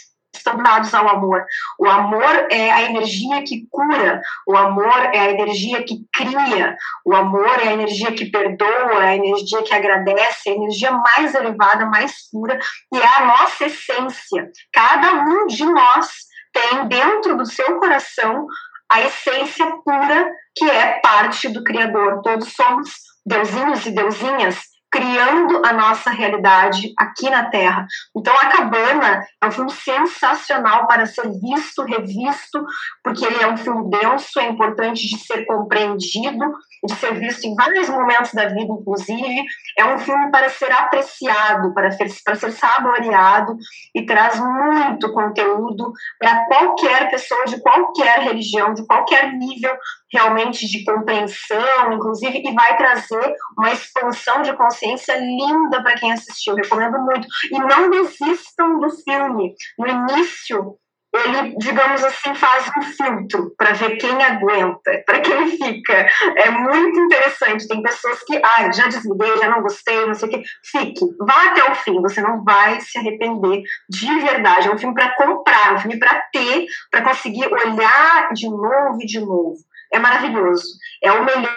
estão 0.46 0.62
dados 0.62 0.94
ao 0.94 1.08
amor. 1.08 1.44
O 1.78 1.88
amor 1.88 2.46
é 2.50 2.70
a 2.70 2.82
energia 2.82 3.42
que 3.42 3.66
cura, 3.70 4.22
o 4.46 4.56
amor 4.56 4.98
é 5.12 5.18
a 5.18 5.30
energia 5.30 5.82
que 5.82 6.06
cria, 6.14 6.76
o 7.04 7.14
amor 7.14 7.58
é 7.60 7.68
a 7.68 7.72
energia 7.72 8.12
que 8.12 8.30
perdoa, 8.30 9.04
é 9.04 9.08
a 9.08 9.16
energia 9.16 9.62
que 9.62 9.74
agradece, 9.74 10.48
é 10.48 10.52
a 10.52 10.56
energia 10.56 10.92
mais 10.92 11.34
elevada, 11.34 11.86
mais 11.86 12.30
pura 12.30 12.58
e 12.92 12.98
é 12.98 13.06
a 13.06 13.26
nossa 13.26 13.66
essência. 13.66 14.50
Cada 14.72 15.12
um 15.24 15.46
de 15.46 15.64
nós 15.64 16.08
tem 16.52 16.86
dentro 16.88 17.36
do 17.36 17.44
seu 17.44 17.78
coração 17.78 18.46
a 18.90 19.02
essência 19.02 19.66
pura 19.84 20.30
que 20.54 20.64
é 20.70 21.00
parte 21.00 21.48
do 21.48 21.64
Criador. 21.64 22.22
Todos 22.22 22.52
somos 22.52 22.90
deusinhos 23.26 23.84
e 23.84 23.90
deusinhas 23.90 24.75
criando 24.96 25.60
a 25.62 25.74
nossa 25.74 26.10
realidade 26.10 26.94
aqui 26.98 27.28
na 27.28 27.50
Terra. 27.50 27.86
Então, 28.16 28.34
A 28.34 28.46
Cabana 28.46 29.22
é 29.42 29.46
um 29.46 29.50
filme 29.50 29.70
sensacional 29.70 30.86
para 30.86 31.04
ser 31.04 31.30
visto, 31.38 31.82
revisto, 31.82 32.64
porque 33.04 33.24
ele 33.26 33.42
é 33.42 33.46
um 33.46 33.58
filme 33.58 33.90
denso, 33.90 34.40
é 34.40 34.48
importante 34.48 35.06
de 35.06 35.18
ser 35.18 35.44
compreendido, 35.44 36.44
de 36.84 36.94
ser 36.94 37.14
visto 37.14 37.44
em 37.44 37.54
vários 37.54 37.90
momentos 37.90 38.32
da 38.32 38.46
vida, 38.46 38.72
inclusive. 38.72 39.44
É 39.78 39.84
um 39.84 39.98
filme 39.98 40.30
para 40.30 40.48
ser 40.48 40.72
apreciado, 40.72 41.74
para 41.74 41.90
ser, 41.90 42.08
para 42.24 42.34
ser 42.34 42.52
saboreado 42.52 43.54
e 43.94 44.06
traz 44.06 44.40
muito 44.40 45.12
conteúdo 45.12 45.92
para 46.18 46.46
qualquer 46.46 47.10
pessoa 47.10 47.44
de 47.44 47.60
qualquer 47.60 48.20
religião, 48.20 48.72
de 48.72 48.86
qualquer 48.86 49.32
nível 49.34 49.76
realmente 50.12 50.66
de 50.66 50.84
compreensão, 50.84 51.92
inclusive, 51.92 52.42
e 52.44 52.54
vai 52.54 52.76
trazer 52.76 53.34
uma 53.58 53.72
expansão 53.72 54.42
de 54.42 54.56
consciência 54.56 55.16
linda 55.16 55.82
para 55.82 55.96
quem 55.96 56.12
assistiu. 56.12 56.54
Recomendo 56.54 56.98
muito. 56.98 57.26
E 57.50 57.58
não 57.58 57.90
desistam 57.90 58.78
do 58.78 58.90
filme. 58.90 59.54
No 59.78 59.86
início, 59.86 60.78
ele, 61.16 61.54
digamos 61.58 62.04
assim, 62.04 62.34
faz 62.34 62.70
um 62.76 62.82
filtro 62.82 63.54
para 63.56 63.72
ver 63.72 63.96
quem 63.96 64.22
aguenta, 64.22 65.02
para 65.06 65.20
quem 65.20 65.50
fica. 65.50 66.06
É 66.36 66.50
muito 66.50 67.00
interessante. 67.00 67.66
Tem 67.66 67.82
pessoas 67.82 68.22
que, 68.24 68.36
ah, 68.36 68.70
já 68.72 68.86
desliguei, 68.88 69.36
já 69.38 69.48
não 69.48 69.62
gostei, 69.62 70.06
não 70.06 70.14
sei 70.14 70.28
o 70.28 70.32
quê. 70.32 70.42
Fique, 70.64 71.04
vá 71.18 71.50
até 71.50 71.70
o 71.70 71.74
fim, 71.74 72.00
você 72.00 72.20
não 72.20 72.44
vai 72.44 72.80
se 72.80 72.98
arrepender 72.98 73.62
de 73.88 74.20
verdade. 74.20 74.68
É 74.68 74.74
um 74.74 74.78
filme 74.78 74.94
para 74.94 75.14
comprar, 75.16 75.74
um 75.74 75.78
filme 75.78 75.98
para 75.98 76.22
ter, 76.32 76.66
para 76.90 77.02
conseguir 77.02 77.46
olhar 77.46 78.28
de 78.32 78.48
novo 78.48 78.98
e 79.00 79.06
de 79.06 79.20
novo 79.20 79.56
é 79.92 79.98
maravilhoso. 79.98 80.64
É 81.02 81.12
o 81.12 81.24
melhor 81.24 81.50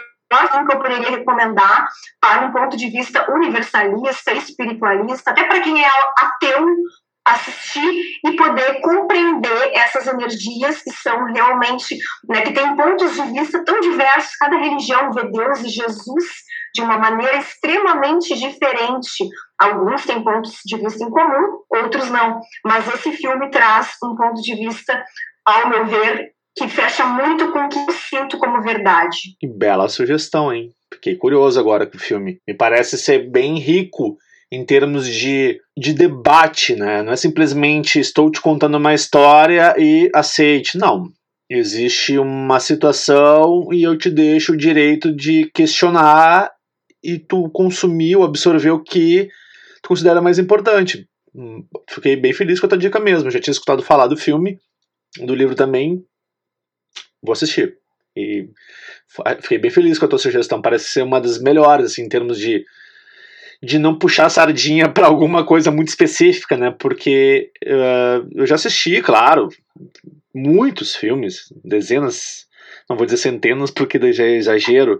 filme 0.51 0.67
que 0.67 0.75
eu 0.75 0.81
poderia 0.81 1.09
recomendar 1.09 1.87
para 2.21 2.45
um 2.45 2.51
ponto 2.51 2.77
de 2.77 2.89
vista 2.89 3.31
universalista, 3.31 4.33
espiritualista, 4.33 5.31
até 5.31 5.45
para 5.45 5.61
quem 5.61 5.83
é 5.83 5.89
ateu 6.17 6.65
assistir 7.25 8.19
e 8.25 8.35
poder 8.35 8.81
compreender 8.81 9.71
essas 9.73 10.07
energias 10.07 10.81
que 10.81 10.91
são 10.91 11.25
realmente, 11.25 11.97
né, 12.27 12.41
que 12.41 12.53
tem 12.53 12.75
pontos 12.75 13.13
de 13.13 13.21
vista 13.31 13.63
tão 13.63 13.79
diversos, 13.79 14.35
cada 14.37 14.57
religião 14.57 15.11
vê 15.11 15.29
Deus 15.29 15.59
e 15.59 15.69
Jesus 15.69 16.25
de 16.73 16.81
uma 16.81 16.97
maneira 16.97 17.37
extremamente 17.37 18.35
diferente. 18.35 19.29
Alguns 19.59 20.05
têm 20.05 20.23
pontos 20.23 20.59
de 20.65 20.77
vista 20.77 21.03
em 21.03 21.09
comum, 21.09 21.63
outros 21.69 22.09
não, 22.09 22.39
mas 22.65 22.87
esse 22.95 23.11
filme 23.13 23.49
traz 23.49 23.95
um 24.03 24.15
ponto 24.15 24.41
de 24.41 24.55
vista, 24.55 25.03
ao 25.45 25.69
meu 25.69 25.85
ver, 25.85 26.31
que 26.59 26.67
fecha 26.67 27.05
muito 27.05 27.51
com 27.53 27.59
o 27.59 27.69
que 27.69 27.79
eu 27.79 27.93
sinto 27.93 28.37
como 28.37 28.61
verdade. 28.61 29.35
Que 29.39 29.47
bela 29.47 29.87
sugestão, 29.87 30.53
hein? 30.53 30.71
Fiquei 30.93 31.15
curioso 31.15 31.57
agora 31.57 31.87
com 31.87 31.95
o 31.95 32.01
filme. 32.01 32.39
Me 32.45 32.53
parece 32.53 32.97
ser 32.97 33.29
bem 33.29 33.57
rico 33.57 34.17
em 34.51 34.65
termos 34.65 35.07
de, 35.07 35.57
de 35.77 35.93
debate, 35.93 36.75
né? 36.75 37.01
Não 37.01 37.13
é 37.13 37.15
simplesmente 37.15 37.99
estou 37.99 38.29
te 38.29 38.41
contando 38.41 38.75
uma 38.75 38.93
história 38.93 39.73
e 39.77 40.09
aceite. 40.13 40.77
Não. 40.77 41.05
Existe 41.49 42.19
uma 42.19 42.59
situação 42.59 43.69
e 43.71 43.83
eu 43.83 43.97
te 43.97 44.09
deixo 44.09 44.53
o 44.53 44.57
direito 44.57 45.15
de 45.15 45.49
questionar 45.53 46.51
e 47.01 47.17
tu 47.17 47.49
consumir 47.51 48.17
ou 48.17 48.25
absorver 48.25 48.71
o 48.71 48.83
que 48.83 49.29
tu 49.81 49.87
considera 49.87 50.21
mais 50.21 50.37
importante. 50.37 51.07
Hum, 51.33 51.63
fiquei 51.89 52.17
bem 52.17 52.33
feliz 52.33 52.59
com 52.59 52.65
a 52.65 52.69
tua 52.69 52.77
dica 52.77 52.99
mesmo. 52.99 53.31
Já 53.31 53.39
tinha 53.39 53.53
escutado 53.53 53.81
falar 53.81 54.07
do 54.07 54.17
filme, 54.17 54.59
do 55.25 55.33
livro 55.33 55.55
também 55.55 56.03
vou 57.21 57.33
assistir. 57.33 57.77
E 58.15 58.49
fiquei 59.41 59.57
bem 59.57 59.71
feliz 59.71 59.97
com 59.97 60.05
a 60.05 60.07
tua 60.07 60.19
sugestão. 60.19 60.61
Parece 60.61 60.89
ser 60.89 61.03
uma 61.03 61.21
das 61.21 61.39
melhores, 61.39 61.91
assim, 61.91 62.03
em 62.03 62.09
termos 62.09 62.37
de, 62.37 62.65
de 63.61 63.79
não 63.79 63.97
puxar 63.97 64.25
a 64.25 64.29
sardinha 64.29 64.89
para 64.89 65.07
alguma 65.07 65.45
coisa 65.45 65.71
muito 65.71 65.89
específica, 65.89 66.57
né? 66.57 66.75
Porque 66.77 67.51
uh, 67.65 68.27
eu 68.35 68.45
já 68.45 68.55
assisti, 68.55 69.01
claro, 69.01 69.49
muitos 70.33 70.95
filmes, 70.95 71.53
dezenas, 71.63 72.47
não 72.89 72.97
vou 72.97 73.05
dizer 73.05 73.17
centenas 73.17 73.71
porque 73.71 74.11
já 74.11 74.23
é 74.23 74.35
exagero, 74.35 74.99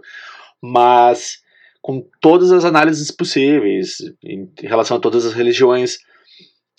mas 0.62 1.40
com 1.82 2.06
todas 2.20 2.52
as 2.52 2.64
análises 2.64 3.10
possíveis 3.10 3.96
em 4.22 4.50
relação 4.62 4.96
a 4.96 5.00
todas 5.00 5.24
as 5.24 5.32
religiões. 5.32 5.98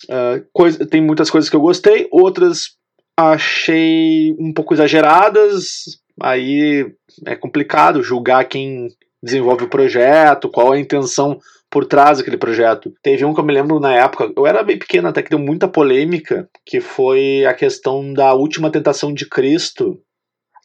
Uh, 0.04 0.44
coisa, 0.52 0.86
tem 0.86 1.00
muitas 1.00 1.30
coisas 1.30 1.48
que 1.48 1.54
eu 1.54 1.60
gostei, 1.60 2.08
outras 2.10 2.76
achei 3.16 4.34
um 4.38 4.52
pouco 4.52 4.74
exageradas. 4.74 6.00
Aí 6.20 6.86
é 7.26 7.34
complicado 7.34 8.02
julgar 8.02 8.44
quem 8.44 8.88
desenvolve 9.22 9.64
o 9.64 9.68
projeto, 9.68 10.48
qual 10.48 10.74
é 10.74 10.76
a 10.76 10.80
intenção 10.80 11.38
por 11.70 11.86
trás 11.86 12.18
daquele 12.18 12.36
projeto. 12.36 12.92
Teve 13.02 13.24
um 13.24 13.32
que 13.32 13.40
eu 13.40 13.44
me 13.44 13.54
lembro 13.54 13.80
na 13.80 13.94
época, 13.94 14.30
eu 14.36 14.46
era 14.46 14.62
bem 14.62 14.78
pequeno 14.78 15.08
até 15.08 15.22
que 15.22 15.30
deu 15.30 15.38
muita 15.38 15.66
polêmica, 15.66 16.46
que 16.66 16.80
foi 16.80 17.46
a 17.46 17.54
questão 17.54 18.12
da 18.12 18.34
Última 18.34 18.70
Tentação 18.70 19.14
de 19.14 19.26
Cristo, 19.26 19.98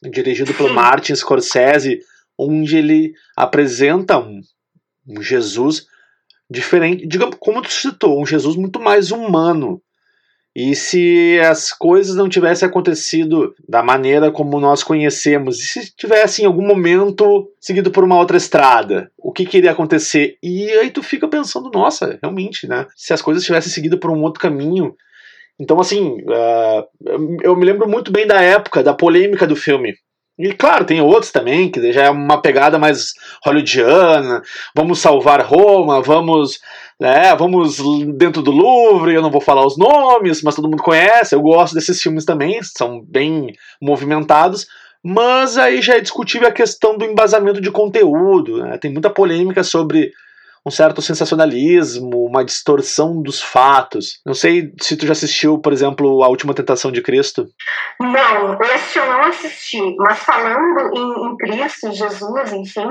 dirigido 0.03 0.53
pelo 0.53 0.67
Martin 0.75 1.15
Scorsese, 1.15 2.01
onde 2.37 2.77
ele 2.77 3.13
apresenta 3.37 4.17
um, 4.17 4.41
um 5.07 5.21
Jesus 5.21 5.87
diferente, 6.49 7.07
digamos, 7.07 7.37
como 7.39 7.61
tu 7.61 7.71
citou, 7.71 8.21
um 8.21 8.25
Jesus 8.25 8.57
muito 8.57 8.79
mais 8.79 9.11
humano, 9.11 9.81
e 10.59 10.75
se 10.75 11.39
as 11.39 11.71
coisas 11.71 12.15
não 12.15 12.27
tivessem 12.27 12.67
acontecido 12.67 13.53
da 13.69 13.83
maneira 13.83 14.31
como 14.31 14.59
nós 14.59 14.81
conhecemos, 14.81 15.59
e 15.59 15.67
se 15.67 15.95
tivesse 15.95 16.41
em 16.41 16.45
algum 16.47 16.65
momento 16.65 17.47
seguido 17.61 17.91
por 17.91 18.03
uma 18.03 18.17
outra 18.17 18.37
estrada, 18.37 19.11
o 19.19 19.31
que, 19.31 19.45
que 19.45 19.59
iria 19.59 19.69
acontecer? 19.69 20.35
E 20.41 20.67
aí 20.71 20.89
tu 20.89 21.03
fica 21.03 21.27
pensando, 21.27 21.69
nossa, 21.69 22.17
realmente, 22.23 22.67
né? 22.67 22.87
Se 22.95 23.13
as 23.13 23.21
coisas 23.21 23.43
tivessem 23.43 23.71
seguido 23.71 23.99
por 23.99 24.09
um 24.09 24.23
outro 24.23 24.41
caminho. 24.41 24.95
Então, 25.59 25.79
assim, 25.79 26.23
uh, 26.23 27.37
eu 27.43 27.55
me 27.55 27.63
lembro 27.63 27.87
muito 27.87 28.11
bem 28.11 28.25
da 28.25 28.41
época, 28.41 28.81
da 28.81 28.95
polêmica 28.95 29.45
do 29.45 29.55
filme. 29.55 29.93
E 30.39 30.53
claro, 30.53 30.85
tem 30.85 31.01
outros 31.01 31.31
também, 31.31 31.69
que 31.69 31.91
já 31.91 32.03
é 32.03 32.09
uma 32.11 32.39
pegada 32.39 32.77
mais 32.77 33.13
hollywoodiana. 33.43 34.43
Vamos 34.75 34.99
salvar 34.99 35.41
Roma, 35.41 35.99
vamos, 36.01 36.59
né, 36.99 37.35
vamos 37.35 37.77
dentro 38.15 38.43
do 38.43 38.51
Louvre, 38.51 39.15
eu 39.15 39.21
não 39.21 39.31
vou 39.31 39.41
falar 39.41 39.65
os 39.65 39.77
nomes, 39.77 40.43
mas 40.43 40.55
todo 40.55 40.69
mundo 40.69 40.83
conhece. 40.83 41.33
Eu 41.33 41.41
gosto 41.41 41.73
desses 41.73 41.99
filmes 41.99 42.23
também, 42.23 42.59
são 42.61 43.01
bem 43.01 43.53
movimentados. 43.81 44.67
Mas 45.03 45.57
aí 45.57 45.81
já 45.81 45.95
é 45.95 46.01
discutível 46.01 46.47
a 46.47 46.51
questão 46.51 46.97
do 46.97 47.05
embasamento 47.05 47.61
de 47.61 47.71
conteúdo. 47.71 48.57
Né? 48.57 48.77
Tem 48.77 48.91
muita 48.91 49.09
polêmica 49.09 49.63
sobre 49.63 50.11
um 50.67 50.71
certo 50.71 51.01
sensacionalismo, 51.01 52.25
uma 52.25 52.43
distorção 52.43 53.21
dos 53.21 53.41
fatos. 53.41 54.19
Não 54.25 54.33
sei 54.33 54.73
se 54.81 54.97
tu 54.97 55.05
já 55.05 55.13
assistiu, 55.13 55.59
por 55.59 55.71
exemplo, 55.71 56.21
A 56.23 56.27
Última 56.27 56.53
Tentação 56.53 56.91
de 56.91 57.01
Cristo. 57.01 57.47
Não, 57.99 58.61
esse 58.61 58.99
eu 58.99 59.05
não 59.05 59.21
assisti, 59.21 59.95
mas 59.97 60.19
falando 60.19 60.93
em, 60.93 61.25
em 61.25 61.37
Cristo, 61.37 61.91
Jesus, 61.91 62.51
enfim, 62.51 62.87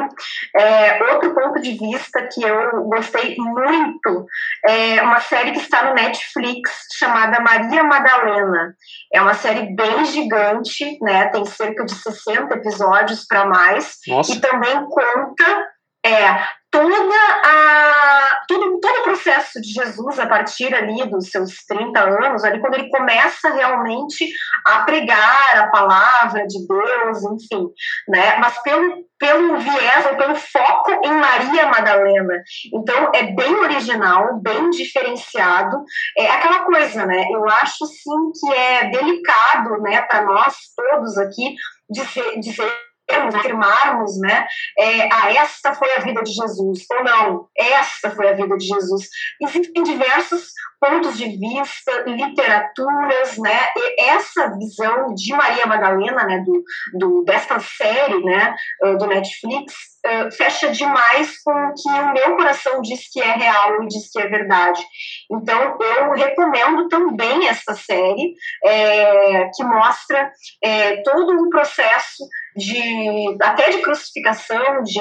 é, 0.57 1.05
outro 1.13 1.35
ponto 1.35 1.61
de 1.61 1.73
vista 1.73 2.27
que 2.33 2.43
eu 2.43 2.85
gostei 2.85 3.37
muito 3.37 4.27
é 4.67 5.03
uma 5.03 5.21
série 5.21 5.53
que 5.53 5.59
está 5.59 5.85
no 5.85 5.95
Netflix 5.95 6.71
chamada 6.99 7.41
Maria 7.41 7.85
Madalena. 7.85 8.75
É 9.13 9.21
uma 9.21 9.35
série 9.35 9.75
bem 9.75 10.05
gigante, 10.07 10.99
né? 11.03 11.29
Tem 11.29 11.45
cerca 11.45 11.85
de 11.85 11.95
60 11.95 12.55
episódios 12.55 13.27
para 13.27 13.45
mais. 13.47 13.99
Nossa. 14.09 14.33
E 14.33 14.41
também 14.41 14.75
conta 14.89 15.67
é, 16.07 16.47
toda 16.71 17.17
a, 17.45 18.41
todo, 18.49 18.81
todo 18.81 19.01
o 19.01 19.03
processo 19.05 19.61
de 19.61 19.69
Jesus 19.69 20.19
a 20.19 20.27
partir 20.27 20.75
ali 20.75 21.09
dos 21.09 21.31
seus 21.31 21.57
30 21.67 21.99
anos, 22.01 22.45
ali 22.45 22.61
quando 22.61 22.75
ele 22.75 22.91
começa 22.91 23.51
realmente 23.51 24.29
a 24.67 24.81
pregar 24.83 25.59
a 25.59 25.69
palavra 25.69 26.47
de 26.47 26.67
Deus, 26.67 27.23
enfim, 27.25 27.67
né? 28.09 28.37
Mas 28.39 28.61
pelo, 28.63 29.05
pelo 29.19 29.59
viés 29.59 30.07
ou 30.07 30.17
pelo 30.17 30.35
foco 30.35 30.91
em 31.05 31.13
Maria 31.13 31.67
Madalena. 31.67 32.43
Então 32.75 33.11
é 33.15 33.23
bem 33.33 33.55
original, 33.55 34.41
bem 34.41 34.71
diferenciado. 34.71 35.85
É 36.19 36.31
aquela 36.31 36.65
coisa, 36.65 37.07
né? 37.07 37.25
Eu 37.33 37.49
acho 37.49 37.87
sim 37.87 38.33
que 38.41 38.53
é 38.55 38.91
delicado, 38.91 39.81
né, 39.83 40.03
para 40.03 40.25
nós 40.25 40.55
todos 40.77 41.17
aqui 41.19 41.55
dizer, 41.91 42.41
dizer 42.41 42.87
afirmarmos, 43.17 44.19
né, 44.21 44.47
é, 44.79 45.09
ah, 45.13 45.33
esta 45.33 45.75
foi 45.75 45.93
a 45.95 46.01
vida 46.01 46.23
de 46.23 46.33
Jesus, 46.33 46.85
ou 46.91 47.05
não, 47.05 47.49
esta 47.57 48.11
foi 48.11 48.29
a 48.29 48.35
vida 48.35 48.57
de 48.57 48.67
Jesus. 48.67 49.09
Existem 49.43 49.83
diversos 49.83 50.51
pontos 50.81 51.17
de 51.17 51.27
vista, 51.39 52.05
literaturas, 52.07 53.39
né, 53.39 53.69
e 53.77 54.03
essa 54.03 54.51
visão 54.57 55.15
de 55.15 55.33
Maria 55.33 55.67
Madalena, 55.67 56.25
né, 56.25 56.45
do, 56.45 56.63
do 56.99 57.25
desta 57.25 57.59
série, 57.61 58.23
né, 58.23 58.55
do 58.99 59.07
Netflix, 59.07 59.75
uh, 60.07 60.31
fecha 60.33 60.71
demais 60.71 61.43
com 61.43 61.53
o 61.53 61.75
que 61.75 61.89
o 61.89 62.13
meu 62.13 62.37
coração 62.37 62.81
diz 62.81 63.11
que 63.11 63.21
é 63.21 63.33
real 63.33 63.83
e 63.83 63.89
diz 63.89 64.11
que 64.11 64.21
é 64.21 64.29
verdade. 64.29 64.83
Então, 65.31 65.77
eu 65.81 66.13
recomendo 66.13 66.89
também 66.89 67.49
esta 67.49 67.75
série, 67.75 68.35
é, 68.65 69.51
que 69.55 69.65
mostra 69.65 70.31
é, 70.63 71.03
todo 71.03 71.33
um 71.33 71.51
processo 71.51 72.25
de 72.57 73.37
até 73.43 73.71
de 73.71 73.83
crucificação, 73.83 74.83
de 74.83 75.01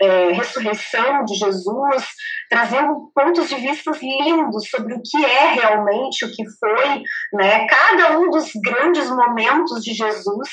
é, 0.00 0.32
ressurreição 0.32 1.24
de 1.24 1.34
Jesus, 1.34 2.04
trazendo 2.50 3.10
pontos 3.14 3.48
de 3.48 3.54
vista 3.56 3.92
lindos 3.92 4.68
sobre 4.68 4.94
o 4.94 5.00
que 5.02 5.24
é 5.24 5.52
realmente, 5.54 6.24
o 6.24 6.30
que 6.30 6.44
foi, 6.58 7.02
né? 7.32 7.66
Cada 7.66 8.18
um 8.18 8.30
dos 8.30 8.50
grandes 8.62 9.08
momentos 9.08 9.82
de 9.82 9.94
Jesus, 9.94 10.48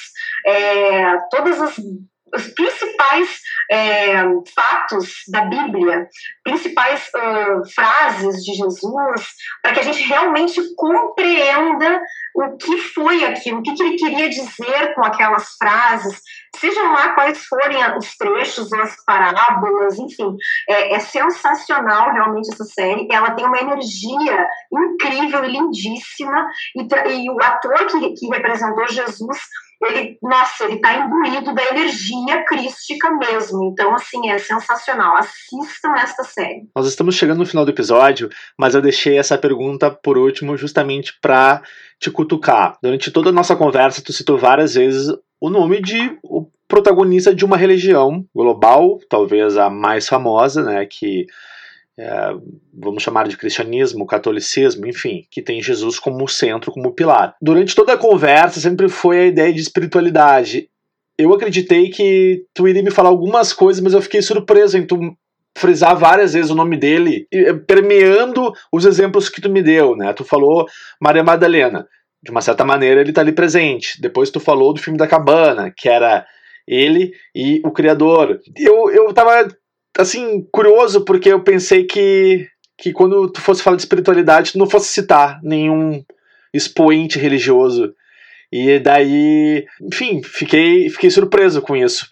é, 0.46 1.18
todas 1.30 1.60
as 1.62 1.76
os 2.36 2.48
principais 2.54 3.40
é, 3.70 4.22
fatos 4.56 5.24
da 5.30 5.46
Bíblia, 5.46 6.08
principais 6.44 7.10
uh, 7.16 7.74
frases 7.74 8.44
de 8.44 8.54
Jesus, 8.54 9.28
para 9.62 9.74
que 9.74 9.80
a 9.80 9.84
gente 9.84 10.04
realmente 10.04 10.62
compreenda 10.76 12.02
o 12.34 12.58
que 12.58 12.78
foi 12.78 13.26
aquilo, 13.26 13.60
o 13.60 13.62
que, 13.62 13.74
que 13.74 13.84
ele 13.84 13.98
queria 13.98 14.30
dizer 14.30 14.94
com 14.96 15.06
aquelas 15.06 15.56
frases, 15.58 16.22
sejam 16.56 16.92
lá 16.94 17.14
quais 17.14 17.46
forem 17.46 17.98
os 17.98 18.16
trechos 18.18 18.72
ou 18.72 18.82
as 18.82 18.96
parábolas, 19.06 19.98
enfim, 19.98 20.36
é, 20.70 20.96
é 20.96 21.00
sensacional 21.00 22.12
realmente 22.12 22.50
essa 22.54 22.64
série. 22.66 23.08
Ela 23.12 23.32
tem 23.32 23.46
uma 23.46 23.60
energia 23.60 24.48
incrível 24.72 25.44
e 25.44 25.52
lindíssima, 25.52 26.48
e, 26.76 27.24
e 27.24 27.30
o 27.30 27.42
ator 27.42 27.86
que, 27.88 28.14
que 28.14 28.28
representou 28.28 28.88
Jesus 28.88 29.40
ele, 29.84 30.18
nossa, 30.22 30.66
ele 30.66 30.76
está 30.76 30.94
imbuído 30.94 31.54
da 31.54 31.64
energia 31.70 32.44
crística 32.46 33.10
mesmo. 33.18 33.72
Então, 33.72 33.94
assim, 33.94 34.30
é 34.30 34.38
sensacional. 34.38 35.18
Assistam 35.18 35.94
esta 35.98 36.24
série. 36.24 36.70
Nós 36.76 36.88
estamos 36.88 37.16
chegando 37.16 37.40
no 37.40 37.46
final 37.46 37.66
do 37.66 37.72
episódio, 37.72 38.30
mas 38.58 38.76
eu 38.76 38.82
deixei 38.82 39.18
essa 39.18 39.38
pergunta 39.38 39.90
por 39.90 40.18
último 40.18 40.56
justamente 40.56 41.18
para 41.22 41.62
te 42.00 42.12
cutucar. 42.12 42.78
Durante 42.82 43.12
toda 43.12 43.30
a 43.30 43.34
nossa 43.34 43.56
conversa, 43.56 44.04
tu 44.04 44.14
citou 44.14 44.38
várias 44.38 44.76
vezes 44.76 45.16
o 45.40 45.50
nome 45.50 45.82
de 45.82 46.18
o 46.24 46.48
protagonista 46.68 47.36
de 47.36 47.44
uma 47.44 47.58
religião 47.58 48.26
global, 48.34 48.98
talvez 49.10 49.58
a 49.58 49.70
mais 49.70 50.08
famosa, 50.08 50.64
né, 50.64 50.86
que 50.86 51.26
é, 52.02 52.34
vamos 52.74 53.04
chamar 53.04 53.28
de 53.28 53.38
cristianismo, 53.38 54.08
catolicismo, 54.08 54.88
enfim, 54.88 55.28
que 55.30 55.40
tem 55.40 55.62
Jesus 55.62 56.00
como 56.00 56.28
centro, 56.28 56.72
como 56.72 56.94
pilar. 56.94 57.36
Durante 57.40 57.76
toda 57.76 57.94
a 57.94 57.98
conversa 57.98 58.60
sempre 58.60 58.90
foi 58.90 59.20
a 59.20 59.28
ideia 59.28 59.54
de 59.54 59.62
espiritualidade. 59.62 60.68
Eu 61.16 61.32
acreditei 61.32 61.90
que 61.90 62.44
tu 62.56 62.68
iria 62.68 62.82
me 62.82 62.90
falar 62.90 63.10
algumas 63.10 63.54
coisas, 63.54 63.84
mas 63.84 63.94
eu 63.94 64.02
fiquei 64.02 64.20
surpreso 64.24 64.80
em 64.80 64.86
tu 64.86 64.98
frisar 65.56 65.96
várias 65.96 66.34
vezes 66.34 66.50
o 66.50 66.56
nome 66.56 66.76
dele, 66.76 67.28
eh, 67.32 67.54
permeando 67.54 68.52
os 68.72 68.86
exemplos 68.86 69.30
que 69.30 69.42
tu 69.42 69.50
me 69.50 69.62
deu, 69.62 69.96
né? 69.96 70.12
Tu 70.14 70.24
falou 70.24 70.66
Maria 71.00 71.24
Madalena, 71.24 71.88
de 72.24 72.32
uma 72.32 72.42
certa 72.42 72.66
maneira 72.66 73.02
ele 73.02 73.10
está 73.10 73.22
ali 73.22 73.32
presente. 73.32 74.02
Depois 74.02 74.32
tu 74.32 74.40
falou 74.40 74.74
do 74.74 74.82
filme 74.82 74.98
da 74.98 75.08
cabana, 75.08 75.72
que 75.76 75.88
era 75.88 76.26
ele 76.68 77.14
e 77.36 77.62
o 77.64 77.70
criador. 77.72 78.40
Eu, 78.58 78.90
eu 78.90 79.14
tava 79.14 79.48
assim, 80.02 80.46
curioso, 80.52 81.06
porque 81.06 81.30
eu 81.30 81.44
pensei 81.44 81.86
que, 81.86 82.48
que 82.78 82.92
quando 82.92 83.30
tu 83.32 83.42
fosse 83.42 83.64
falar 83.64 83.76
de 83.76 83.84
espiritualidade, 83.84 84.54
tu 84.54 84.58
não 84.58 84.70
fosse 84.70 84.88
citar 84.88 85.40
nenhum 85.44 86.04
expoente 86.54 87.18
religioso. 87.18 87.94
E 88.52 88.80
daí, 88.80 89.66
enfim, 89.82 90.22
fiquei, 90.24 90.90
fiquei 90.90 91.10
surpreso 91.10 91.62
com 91.62 91.76
isso. 91.76 92.08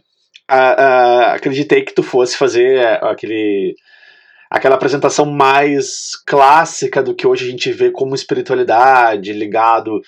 acreditei 0.48 1.84
que 1.84 1.94
tu 1.94 2.02
fosse 2.02 2.38
fazer 2.38 2.80
aquele 3.04 3.76
aquela 4.50 4.76
apresentação 4.76 5.28
mais 5.28 6.16
clássica 6.26 7.04
do 7.04 7.14
que 7.14 7.28
hoje 7.28 7.48
a 7.48 7.52
gente 7.52 7.72
vê 7.72 7.92
como 7.92 8.16
espiritualidade, 8.16 9.32
ligado 9.32 10.02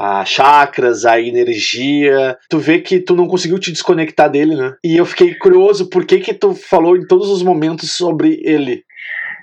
a 0.00 0.24
chakras, 0.24 1.04
a 1.04 1.20
energia. 1.20 2.38
Tu 2.48 2.58
vê 2.58 2.80
que 2.80 2.98
tu 2.98 3.14
não 3.14 3.28
conseguiu 3.28 3.58
te 3.58 3.70
desconectar 3.70 4.30
dele, 4.30 4.56
né? 4.56 4.74
E 4.82 4.96
eu 4.96 5.04
fiquei 5.04 5.34
curioso 5.34 5.90
por 5.90 6.06
que 6.06 6.20
que 6.20 6.32
tu 6.32 6.54
falou 6.54 6.96
em 6.96 7.06
todos 7.06 7.28
os 7.28 7.42
momentos 7.42 7.92
sobre 7.92 8.40
ele. 8.42 8.82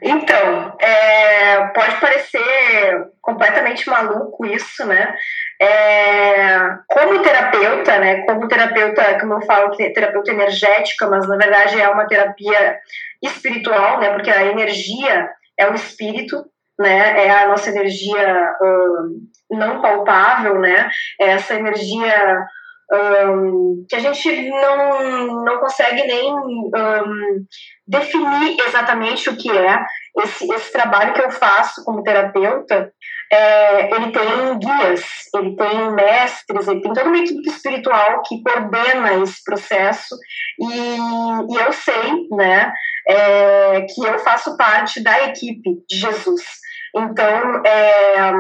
Então, 0.02 0.76
é, 0.80 1.68
pode 1.68 2.00
parecer 2.00 3.08
completamente 3.22 3.88
maluco 3.88 4.46
isso, 4.46 4.86
né? 4.86 5.16
É, 5.62 6.60
como 6.88 7.22
terapeuta, 7.22 8.00
né? 8.00 8.24
Como 8.24 8.48
terapeuta, 8.48 9.20
como 9.20 9.34
eu 9.34 9.42
falo, 9.42 9.76
terapeuta 9.76 10.32
energética, 10.32 11.08
mas 11.08 11.28
na 11.28 11.38
verdade 11.38 11.80
é 11.80 11.88
uma 11.88 12.08
terapia 12.08 12.78
espiritual, 13.22 14.00
né? 14.00 14.12
Porque 14.12 14.32
a 14.32 14.46
energia 14.46 15.30
é 15.58 15.70
o 15.70 15.74
espírito, 15.76 16.46
né? 16.80 17.26
É 17.26 17.30
a 17.30 17.48
nossa 17.48 17.70
energia 17.70 18.56
não 19.50 19.82
palpável, 19.82 20.60
né? 20.60 20.90
Essa 21.20 21.56
energia 21.56 22.48
um, 22.92 23.86
que 23.90 23.96
a 23.96 24.00
gente 24.00 24.50
não, 24.50 25.44
não 25.44 25.60
consegue 25.60 26.04
nem 26.04 26.34
um, 26.34 26.72
definir 27.88 28.58
exatamente 28.66 29.30
o 29.30 29.36
que 29.36 29.52
é. 29.52 29.80
Esse, 30.20 30.52
esse 30.52 30.72
trabalho 30.72 31.14
que 31.14 31.22
eu 31.22 31.30
faço 31.30 31.84
como 31.84 32.02
terapeuta, 32.02 32.92
é, 33.32 33.94
ele 33.94 34.12
tem 34.12 34.60
guias, 34.60 35.04
ele 35.36 35.56
tem 35.56 35.92
mestres, 35.92 36.68
ele 36.68 36.82
tem 36.82 36.94
toda 36.94 37.10
uma 37.10 37.18
equipe 37.18 37.48
espiritual 37.50 38.22
que 38.24 38.42
coordena 38.42 39.22
esse 39.22 39.44
processo 39.44 40.16
e, 40.60 41.54
e 41.54 41.56
eu 41.56 41.74
sei, 41.74 42.28
né, 42.32 42.72
é, 43.08 43.82
que 43.82 44.04
eu 44.04 44.18
faço 44.20 44.56
parte 44.58 45.04
da 45.04 45.26
equipe 45.26 45.84
de 45.88 45.98
Jesus. 45.98 46.42
Então, 47.04 47.62
é, 47.66 48.32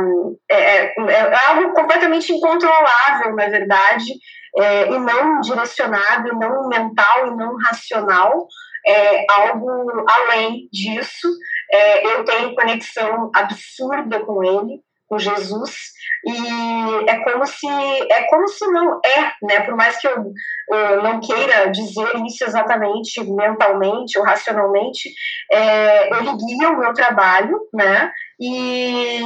é, 0.49 0.55
é, 0.55 0.93
é, 1.09 1.49
algo 1.49 1.73
completamente 1.73 2.31
incontrolável, 2.31 3.35
na 3.35 3.47
verdade, 3.47 4.13
é, 4.57 4.87
e 4.87 4.99
não 4.99 5.39
direcionado, 5.41 6.29
e 6.29 6.35
não 6.35 6.67
mental, 6.67 7.27
e 7.27 7.35
não 7.35 7.55
racional, 7.65 8.47
é 8.85 9.25
algo 9.31 10.05
além 10.09 10.67
disso. 10.71 11.27
É, 11.71 12.07
eu 12.07 12.23
tenho 12.23 12.55
conexão 12.55 13.29
absurda 13.35 14.21
com 14.21 14.43
ele, 14.43 14.81
com 15.09 15.19
Jesus, 15.19 15.71
e 16.25 17.09
é 17.09 17.23
como 17.23 17.45
se 17.45 17.67
é 17.67 18.23
como 18.23 18.47
se 18.47 18.67
não 18.67 18.99
é, 19.05 19.31
né? 19.41 19.61
Por 19.61 19.75
mais 19.75 19.97
que 19.97 20.07
eu, 20.07 20.25
eu 20.69 21.03
não 21.03 21.19
queira 21.19 21.69
dizer 21.69 22.09
isso 22.25 22.43
exatamente 22.43 23.23
mentalmente 23.23 24.17
ou 24.17 24.25
racionalmente, 24.25 25.09
é, 25.51 26.09
ele 26.09 26.31
guia 26.35 26.69
o 26.69 26.79
meu 26.79 26.93
trabalho, 26.93 27.57
né? 27.73 28.11
E, 28.39 29.19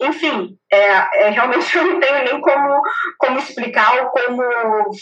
enfim, 0.00 0.56
é, 0.72 1.26
é, 1.26 1.30
realmente 1.30 1.76
eu 1.76 1.84
não 1.84 2.00
tenho 2.00 2.24
nem 2.24 2.40
como, 2.40 2.80
como 3.18 3.38
explicar 3.38 4.02
ou 4.02 4.10
como 4.10 4.42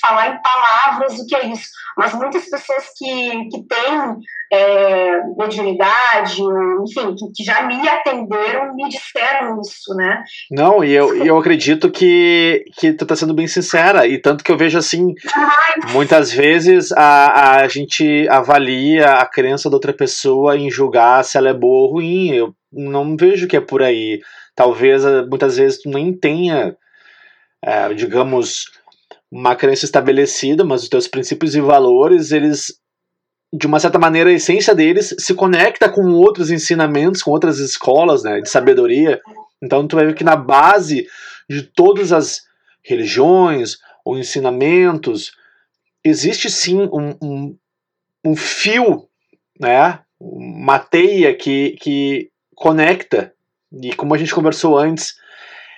falar 0.01 0.35
em 0.35 0.43
palavras 0.43 1.19
o 1.19 1.27
que 1.27 1.37
é 1.37 1.47
isso. 1.47 1.69
Mas 1.97 2.13
muitas 2.15 2.49
pessoas 2.49 2.87
que, 2.97 3.49
que 3.51 3.67
têm 3.69 4.17
é, 4.53 5.21
mediunidade, 5.37 6.43
enfim, 6.83 7.15
que, 7.15 7.33
que, 7.37 7.45
já 7.45 7.63
me 7.63 7.89
atenderam, 7.89 8.75
me 8.75 8.89
disseram 8.89 9.61
isso, 9.61 9.95
né? 9.95 10.25
Não, 10.51 10.83
e 10.83 10.93
eu, 10.93 11.15
eu 11.25 11.39
acredito 11.39 11.91
que, 11.91 12.65
que 12.77 12.93
tu 12.93 13.07
tá 13.07 13.15
sendo 13.15 13.35
bem 13.35 13.47
sincera, 13.47 14.07
e 14.07 14.19
tanto 14.19 14.43
que 14.43 14.51
eu 14.51 14.57
vejo 14.57 14.79
assim, 14.79 15.15
muitas 15.93 16.33
vezes 16.33 16.91
a, 16.93 17.61
a 17.61 17.69
gente 17.69 18.27
avalia 18.29 19.13
a 19.13 19.27
crença 19.27 19.71
da 19.71 19.77
outra 19.77 19.93
pessoa 19.93 20.57
em 20.57 20.71
julgar 20.71 21.25
se 21.25 21.39
ela 21.39 21.51
é 21.51 21.55
boa 21.55 21.89
ou 21.89 21.93
ruim. 21.93 22.35
Eu 22.35 22.55
não 22.73 23.17
vejo 23.17 23.49
que 23.49 23.57
é 23.57 23.61
por 23.61 23.83
aí. 23.83 24.21
Talvez 24.55 25.05
eh, 25.05 25.23
muitas 25.27 25.57
vezes 25.57 25.83
tu 25.83 25.89
nem 25.89 26.13
tenha, 26.13 26.77
é, 27.63 27.93
digamos, 27.95 28.71
uma 29.31 29.55
crença 29.55 29.85
estabelecida, 29.85 30.65
mas 30.65 30.83
os 30.83 30.89
teus 30.89 31.07
princípios 31.07 31.55
e 31.55 31.61
valores, 31.61 32.33
eles, 32.33 32.75
de 33.53 33.67
uma 33.67 33.79
certa 33.79 33.99
maneira, 33.99 34.31
a 34.31 34.35
essência 34.35 34.75
deles 34.75 35.15
se 35.19 35.35
conecta 35.35 35.89
com 35.89 36.11
outros 36.13 36.51
ensinamentos, 36.51 37.23
com 37.23 37.31
outras 37.31 37.59
escolas 37.59 38.23
né, 38.23 38.41
de 38.41 38.49
sabedoria. 38.49 39.21
Então 39.63 39.87
tu 39.87 39.97
vai 39.97 40.07
ver 40.07 40.15
que 40.15 40.25
na 40.25 40.37
base 40.37 41.07
de 41.49 41.63
todas 41.63 42.13
as 42.13 42.43
religiões 42.83 43.79
ou 44.05 44.19
ensinamentos 44.19 45.33
existe 46.03 46.51
sim 46.51 46.89
um, 46.93 47.15
um, 47.23 47.57
um 48.25 48.37
fio, 48.37 49.07
né, 49.61 50.01
uma 50.19 50.79
teia 50.79 51.35
que, 51.35 51.77
que 51.81 52.30
conecta. 52.61 53.33
E 53.83 53.95
como 53.95 54.15
a 54.15 54.19
gente 54.19 54.35
conversou 54.35 54.77
antes, 54.77 55.15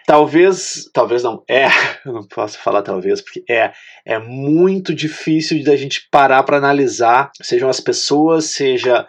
talvez, 0.05 0.91
talvez 0.93 1.23
não, 1.23 1.45
é, 1.49 1.67
eu 2.05 2.13
não 2.13 2.25
posso 2.25 2.59
falar 2.59 2.83
talvez, 2.83 3.21
porque 3.21 3.45
é, 3.49 3.73
é 4.05 4.19
muito 4.19 4.93
difícil 4.93 5.63
da 5.63 5.77
gente 5.77 6.09
parar 6.11 6.43
para 6.43 6.57
analisar, 6.57 7.31
sejam 7.41 7.69
as 7.69 7.79
pessoas, 7.79 8.47
seja 8.47 9.07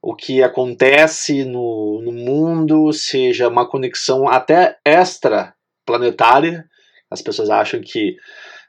o 0.00 0.14
que 0.14 0.44
acontece 0.44 1.44
no, 1.44 2.00
no 2.04 2.12
mundo, 2.12 2.92
seja 2.92 3.48
uma 3.48 3.68
conexão 3.68 4.28
até 4.28 4.78
extra 4.84 5.54
planetária. 5.84 6.64
As 7.10 7.20
pessoas 7.20 7.50
acham 7.50 7.80
que 7.80 8.14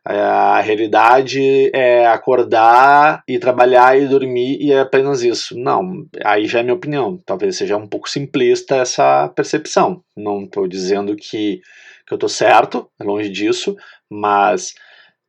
a 0.06 0.60
realidade 0.62 1.70
é 1.74 2.08
acordar 2.08 3.22
e 3.28 3.38
trabalhar 3.38 4.00
e 4.00 4.08
dormir 4.08 4.58
e 4.60 4.72
é 4.72 4.80
apenas 4.80 5.22
isso. 5.22 5.58
Não, 5.58 6.06
aí 6.24 6.46
já 6.46 6.60
é 6.60 6.64
minha 6.64 6.76
opinião. 6.76 7.22
Talvez 7.26 7.58
seja 7.58 7.78
um 7.78 7.88
pouco 7.88 8.10
simplista 8.10 8.78
essa 8.78 9.28
percepção. 9.30 10.04
Não 10.16 10.44
estou 10.44 10.68
dizendo 10.68 11.16
que, 11.16 11.62
que 12.08 12.14
eu 12.14 12.16
estou 12.16 12.30
certo, 12.30 12.90
é 13.00 13.04
longe 13.04 13.30
disso, 13.30 13.76
mas 14.10 14.74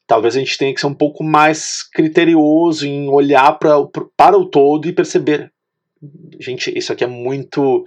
talvez 0.07 0.37
a 0.37 0.39
gente 0.39 0.57
tenha 0.57 0.73
que 0.73 0.81
ser 0.81 0.87
um 0.87 0.95
pouco 0.95 1.23
mais 1.23 1.83
criterioso 1.83 2.87
em 2.87 3.09
olhar 3.09 3.59
pra, 3.59 3.77
para 4.17 4.37
o 4.39 4.49
todo 4.49 4.89
e 4.89 4.93
perceber, 4.93 5.53
gente, 6.41 6.77
isso 6.77 6.93
aqui 6.93 7.05
é 7.05 7.09
muito 7.09 7.85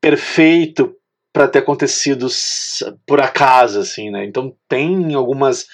perfeito 0.00 0.94
para 1.32 1.48
ter 1.48 1.60
acontecido 1.60 2.26
por 3.06 3.20
acaso, 3.20 3.80
assim, 3.80 4.10
né? 4.10 4.24
Então 4.24 4.54
tem 4.68 5.14
algumas 5.14 5.66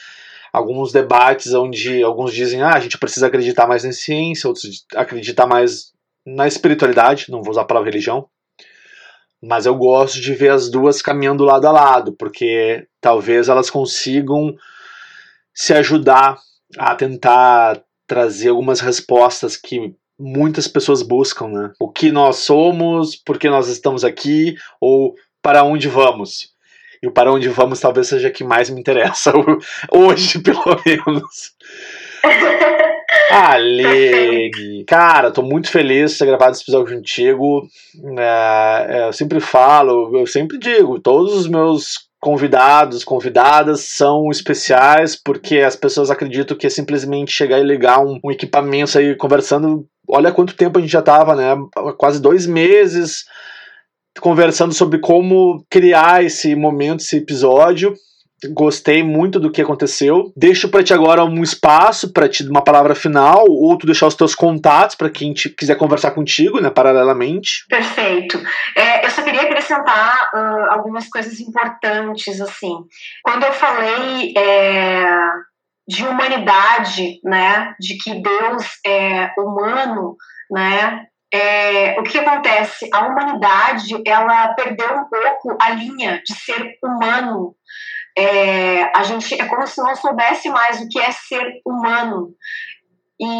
alguns 0.57 0.91
debates 0.91 1.53
onde 1.53 2.03
alguns 2.03 2.33
dizem, 2.33 2.63
ah, 2.63 2.75
a 2.75 2.81
gente 2.81 2.97
precisa 2.97 3.27
acreditar 3.27 3.67
mais 3.67 3.85
em 3.85 3.93
ciência, 3.93 4.49
outros 4.49 4.87
acreditar 4.95 5.47
mais 5.47 5.93
na 6.25 6.49
espiritualidade, 6.49 7.27
não 7.29 7.43
vou 7.43 7.51
usar 7.51 7.61
a 7.61 7.67
palavra 7.67 7.91
religião, 7.91 8.27
mas 9.43 9.67
eu 9.67 9.75
gosto 9.75 10.19
de 10.19 10.33
ver 10.33 10.51
as 10.51 10.71
duas 10.71 11.03
caminhando 11.03 11.45
lado 11.45 11.67
a 11.67 11.73
lado, 11.73 12.17
porque 12.19 12.87
talvez 13.03 13.51
elas 13.51 13.69
consigam 13.69 14.57
se 15.53 15.75
ajudar 15.75 16.39
a 16.79 16.95
tentar 16.95 17.83
trazer 18.07 18.49
algumas 18.49 18.81
respostas 18.81 19.59
que 19.59 19.95
muitas 20.19 20.67
pessoas 20.67 21.03
buscam, 21.03 21.49
né? 21.49 21.73
O 21.79 21.91
que 21.91 22.11
nós 22.11 22.37
somos, 22.37 23.15
por 23.15 23.39
que 23.39 23.51
nós 23.51 23.69
estamos 23.69 24.05
aqui, 24.05 24.57
ou 24.81 25.15
para 25.43 25.65
onde 25.65 25.87
vamos. 25.87 26.56
E 27.03 27.07
o 27.07 27.13
para 27.13 27.33
onde 27.33 27.49
vamos 27.49 27.81
talvez 27.81 28.09
seja 28.09 28.31
que 28.31 28.45
mais 28.45 28.71
me 28.71 28.81
interessa 28.81 29.33
hoje, 29.91 30.39
pelo 30.41 30.65
menos. 30.85 31.53
Ale, 33.31 34.85
cara, 34.87 35.31
tô 35.31 35.43
muito 35.43 35.69
feliz 35.69 36.13
de 36.13 36.19
ter 36.19 36.27
gravado 36.27 36.53
esse 36.53 36.63
episódio 36.63 36.95
contigo. 36.95 37.67
É, 38.19 38.87
é, 38.89 39.09
eu 39.09 39.13
sempre 39.13 39.41
falo, 39.41 40.17
eu 40.17 40.27
sempre 40.27 40.59
digo, 40.59 41.01
todos 41.01 41.35
os 41.35 41.49
meus 41.49 42.07
convidados, 42.21 43.05
convidadas 43.05 43.81
são 43.81 44.31
especiais 44.31 45.15
porque 45.17 45.59
as 45.59 45.77
pessoas 45.77 46.11
acreditam 46.11 46.57
que 46.57 46.67
é 46.67 46.71
simplesmente 46.71 47.33
chegar 47.33 47.59
e 47.59 47.65
ligar 47.65 48.01
um, 48.01 48.19
um 48.25 48.31
equipamento 48.31 48.99
aí 48.99 49.15
conversando. 49.17 49.87
Olha 50.09 50.33
quanto 50.33 50.57
tempo 50.57 50.79
a 50.79 50.81
gente 50.81 50.91
já 50.91 51.03
tava, 51.03 51.35
né? 51.35 51.57
Quase 51.99 52.21
dois 52.21 52.47
meses 52.47 53.25
conversando 54.21 54.75
sobre 54.75 54.99
como 54.99 55.65
criar 55.71 56.25
esse 56.25 56.55
momento, 56.55 57.01
esse 57.01 57.17
episódio. 57.17 57.95
Gostei 58.53 59.03
muito 59.03 59.41
do 59.41 59.51
que 59.51 59.63
aconteceu. 59.63 60.31
Deixo 60.37 60.69
para 60.69 60.85
ti 60.85 60.93
agora 60.93 61.25
um 61.25 61.43
espaço 61.43 62.13
para 62.13 62.29
te 62.29 62.47
uma 62.47 62.63
palavra 62.63 62.95
final 62.95 63.45
ou 63.49 63.79
tu 63.79 63.87
deixar 63.87 64.07
os 64.07 64.15
teus 64.15 64.35
contatos 64.35 64.95
para 64.95 65.09
quem 65.09 65.33
te, 65.33 65.49
quiser 65.49 65.77
conversar 65.77 66.11
contigo, 66.11 66.61
né, 66.61 66.69
paralelamente. 66.69 67.65
Perfeito. 67.69 68.39
É, 68.77 69.07
eu 69.07 69.11
só 69.11 69.23
queria 69.23 69.43
acrescentar 69.43 70.31
uh, 70.35 70.73
algumas 70.73 71.09
coisas 71.09 71.41
importantes 71.41 72.39
assim. 72.41 72.75
Quando 73.25 73.45
eu 73.45 73.53
falei 73.53 74.35
é, 74.37 75.07
de 75.89 76.05
humanidade, 76.05 77.19
né, 77.25 77.75
de 77.81 77.97
que 77.97 78.21
Deus 78.21 78.67
é 78.87 79.31
humano, 79.39 80.15
né, 80.51 81.07
é, 81.37 82.01
o 82.01 82.03
que 82.03 82.19
acontece? 82.19 82.89
A 82.93 83.07
humanidade 83.07 84.03
ela 84.07 84.55
perdeu 84.55 84.89
um 84.95 85.05
pouco 85.05 85.59
a 85.61 85.71
linha 85.71 86.23
de 86.25 86.35
ser 86.35 86.79
humano. 86.83 87.55
É, 88.19 88.91
a 88.97 89.03
gente 89.03 89.39
é 89.41 89.45
como 89.45 89.67
se 89.67 89.81
não 89.83 89.95
soubesse 89.95 90.49
mais 90.49 90.81
o 90.81 90.89
que 90.89 90.99
é 90.99 91.11
ser 91.13 91.61
humano 91.67 92.35
e 93.19 93.31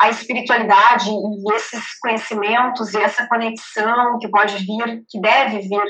a 0.00 0.08
espiritualidade 0.10 1.08
e 1.08 1.54
esses 1.54 1.98
conhecimentos 2.00 2.94
e 2.94 3.00
essa 3.00 3.26
conexão 3.28 4.18
que 4.18 4.28
pode 4.28 4.56
vir, 4.58 5.04
que 5.08 5.20
deve 5.20 5.60
vir 5.60 5.84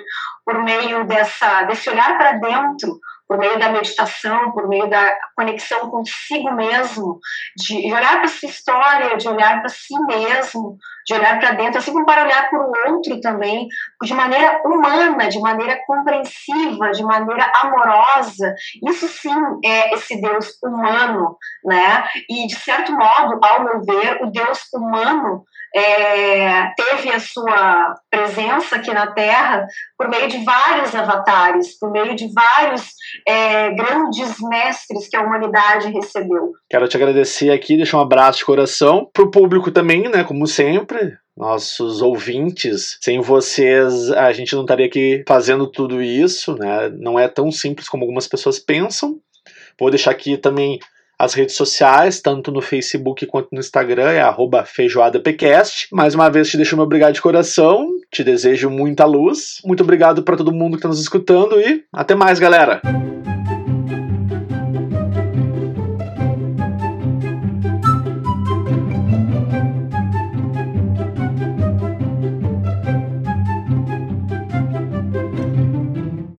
por 0.45 0.63
meio 0.63 1.07
dessa 1.07 1.65
desse 1.65 1.89
olhar 1.89 2.17
para 2.19 2.33
dentro 2.33 2.99
por 3.29 3.39
meio 3.39 3.59
da 3.59 3.71
meditação, 3.71 4.53
por 4.53 4.69
meio 4.69 4.89
da 4.89 5.17
conexão 5.35 5.91
consigo 5.91 6.53
mesmo, 6.53 7.19
de 7.57 7.93
olhar 7.93 8.19
para 8.19 8.29
sua 8.29 8.49
história, 8.49 9.17
de 9.17 9.29
olhar 9.29 9.61
para 9.61 9.69
si 9.69 9.99
mesmo, 10.07 10.79
de 11.07 11.15
olhar 11.15 11.39
para 11.39 11.53
dentro, 11.53 11.79
assim 11.79 11.93
como 11.93 12.05
para 12.05 12.25
olhar 12.25 12.51
para 12.51 12.59
o 12.59 12.93
outro 12.93 13.21
também, 13.21 13.69
de 14.03 14.13
maneira 14.13 14.61
humana, 14.65 15.29
de 15.29 15.39
maneira 15.41 15.79
compreensiva, 15.87 16.91
de 16.93 17.03
maneira 17.05 17.51
amorosa. 17.63 18.55
Isso 18.89 19.07
sim 19.09 19.35
é 19.65 19.95
esse 19.95 20.21
Deus 20.21 20.51
humano, 20.63 21.37
né? 21.65 22.05
E 22.29 22.47
de 22.47 22.57
certo 22.57 22.93
modo, 22.93 23.39
ao 23.43 23.65
meu 23.65 23.81
ver, 23.83 24.19
o 24.23 24.31
Deus 24.31 24.61
humano 24.75 25.45
é, 25.77 26.73
teve 26.75 27.11
a 27.11 27.21
sua 27.21 27.95
presença 28.11 28.77
aqui 28.77 28.93
na 28.93 29.09
Terra 29.09 29.67
por 29.99 30.09
meio 30.09 30.27
de 30.27 30.43
vários 30.43 30.95
avatares, 30.95 31.79
por 31.79 31.91
meio 31.91 32.17
de 32.17 32.33
vários 32.33 32.93
é, 33.29 33.71
grandes 33.73 34.37
mestres 34.41 35.09
que 35.09 35.17
a 35.17 35.23
humanidade 35.23 35.91
recebeu. 35.91 36.53
Quero 36.71 36.89
te 36.89 36.97
agradecer 36.97 37.51
aqui, 37.51 37.77
deixar 37.77 37.99
um 37.99 38.03
abraço 38.03 38.39
de 38.39 38.47
coração 38.47 39.09
para 39.13 39.25
o 39.25 39.31
público 39.31 39.71
também, 39.71 40.09
né? 40.09 40.25
Como 40.25 40.47
sempre, 40.97 41.19
nossos 41.37 42.01
ouvintes. 42.01 42.99
Sem 43.01 43.21
vocês, 43.21 44.11
a 44.13 44.33
gente 44.33 44.55
não 44.55 44.63
estaria 44.63 44.87
aqui 44.87 45.23
fazendo 45.29 45.67
tudo 45.67 46.03
isso, 46.03 46.57
né? 46.57 46.89
Não 46.99 47.19
é 47.19 47.29
tão 47.29 47.53
simples 47.53 47.89
como 47.89 48.05
algumas 48.05 48.27
pessoas 48.27 48.59
pensam. 48.59 49.21
Vou 49.79 49.91
deixar 49.91 50.11
aqui 50.11 50.37
também 50.37 50.79
as 51.19 51.33
redes 51.33 51.57
sociais, 51.57 52.21
tanto 52.21 52.51
no 52.51 52.61
Facebook 52.61 53.25
quanto 53.27 53.49
no 53.53 53.61
Instagram, 53.61 54.11
é 54.11 54.21
feijoadapcast. 54.65 55.89
Mais 55.91 56.15
uma 56.15 56.29
vez 56.29 56.51
te 56.51 56.57
deixo 56.57 56.77
meu 56.77 56.85
obrigado 56.85 57.15
de 57.15 57.23
coração, 57.23 57.89
te 58.11 58.23
desejo 58.23 58.69
muita 58.69 59.05
luz. 59.07 59.61
Muito 59.65 59.83
obrigado 59.83 60.23
para 60.23 60.37
todo 60.37 60.53
mundo 60.53 60.73
que 60.73 60.79
está 60.79 60.89
nos 60.89 61.01
escutando 61.01 61.59
e 61.61 61.85
até 61.93 62.15
mais, 62.15 62.39
galera! 62.39 62.83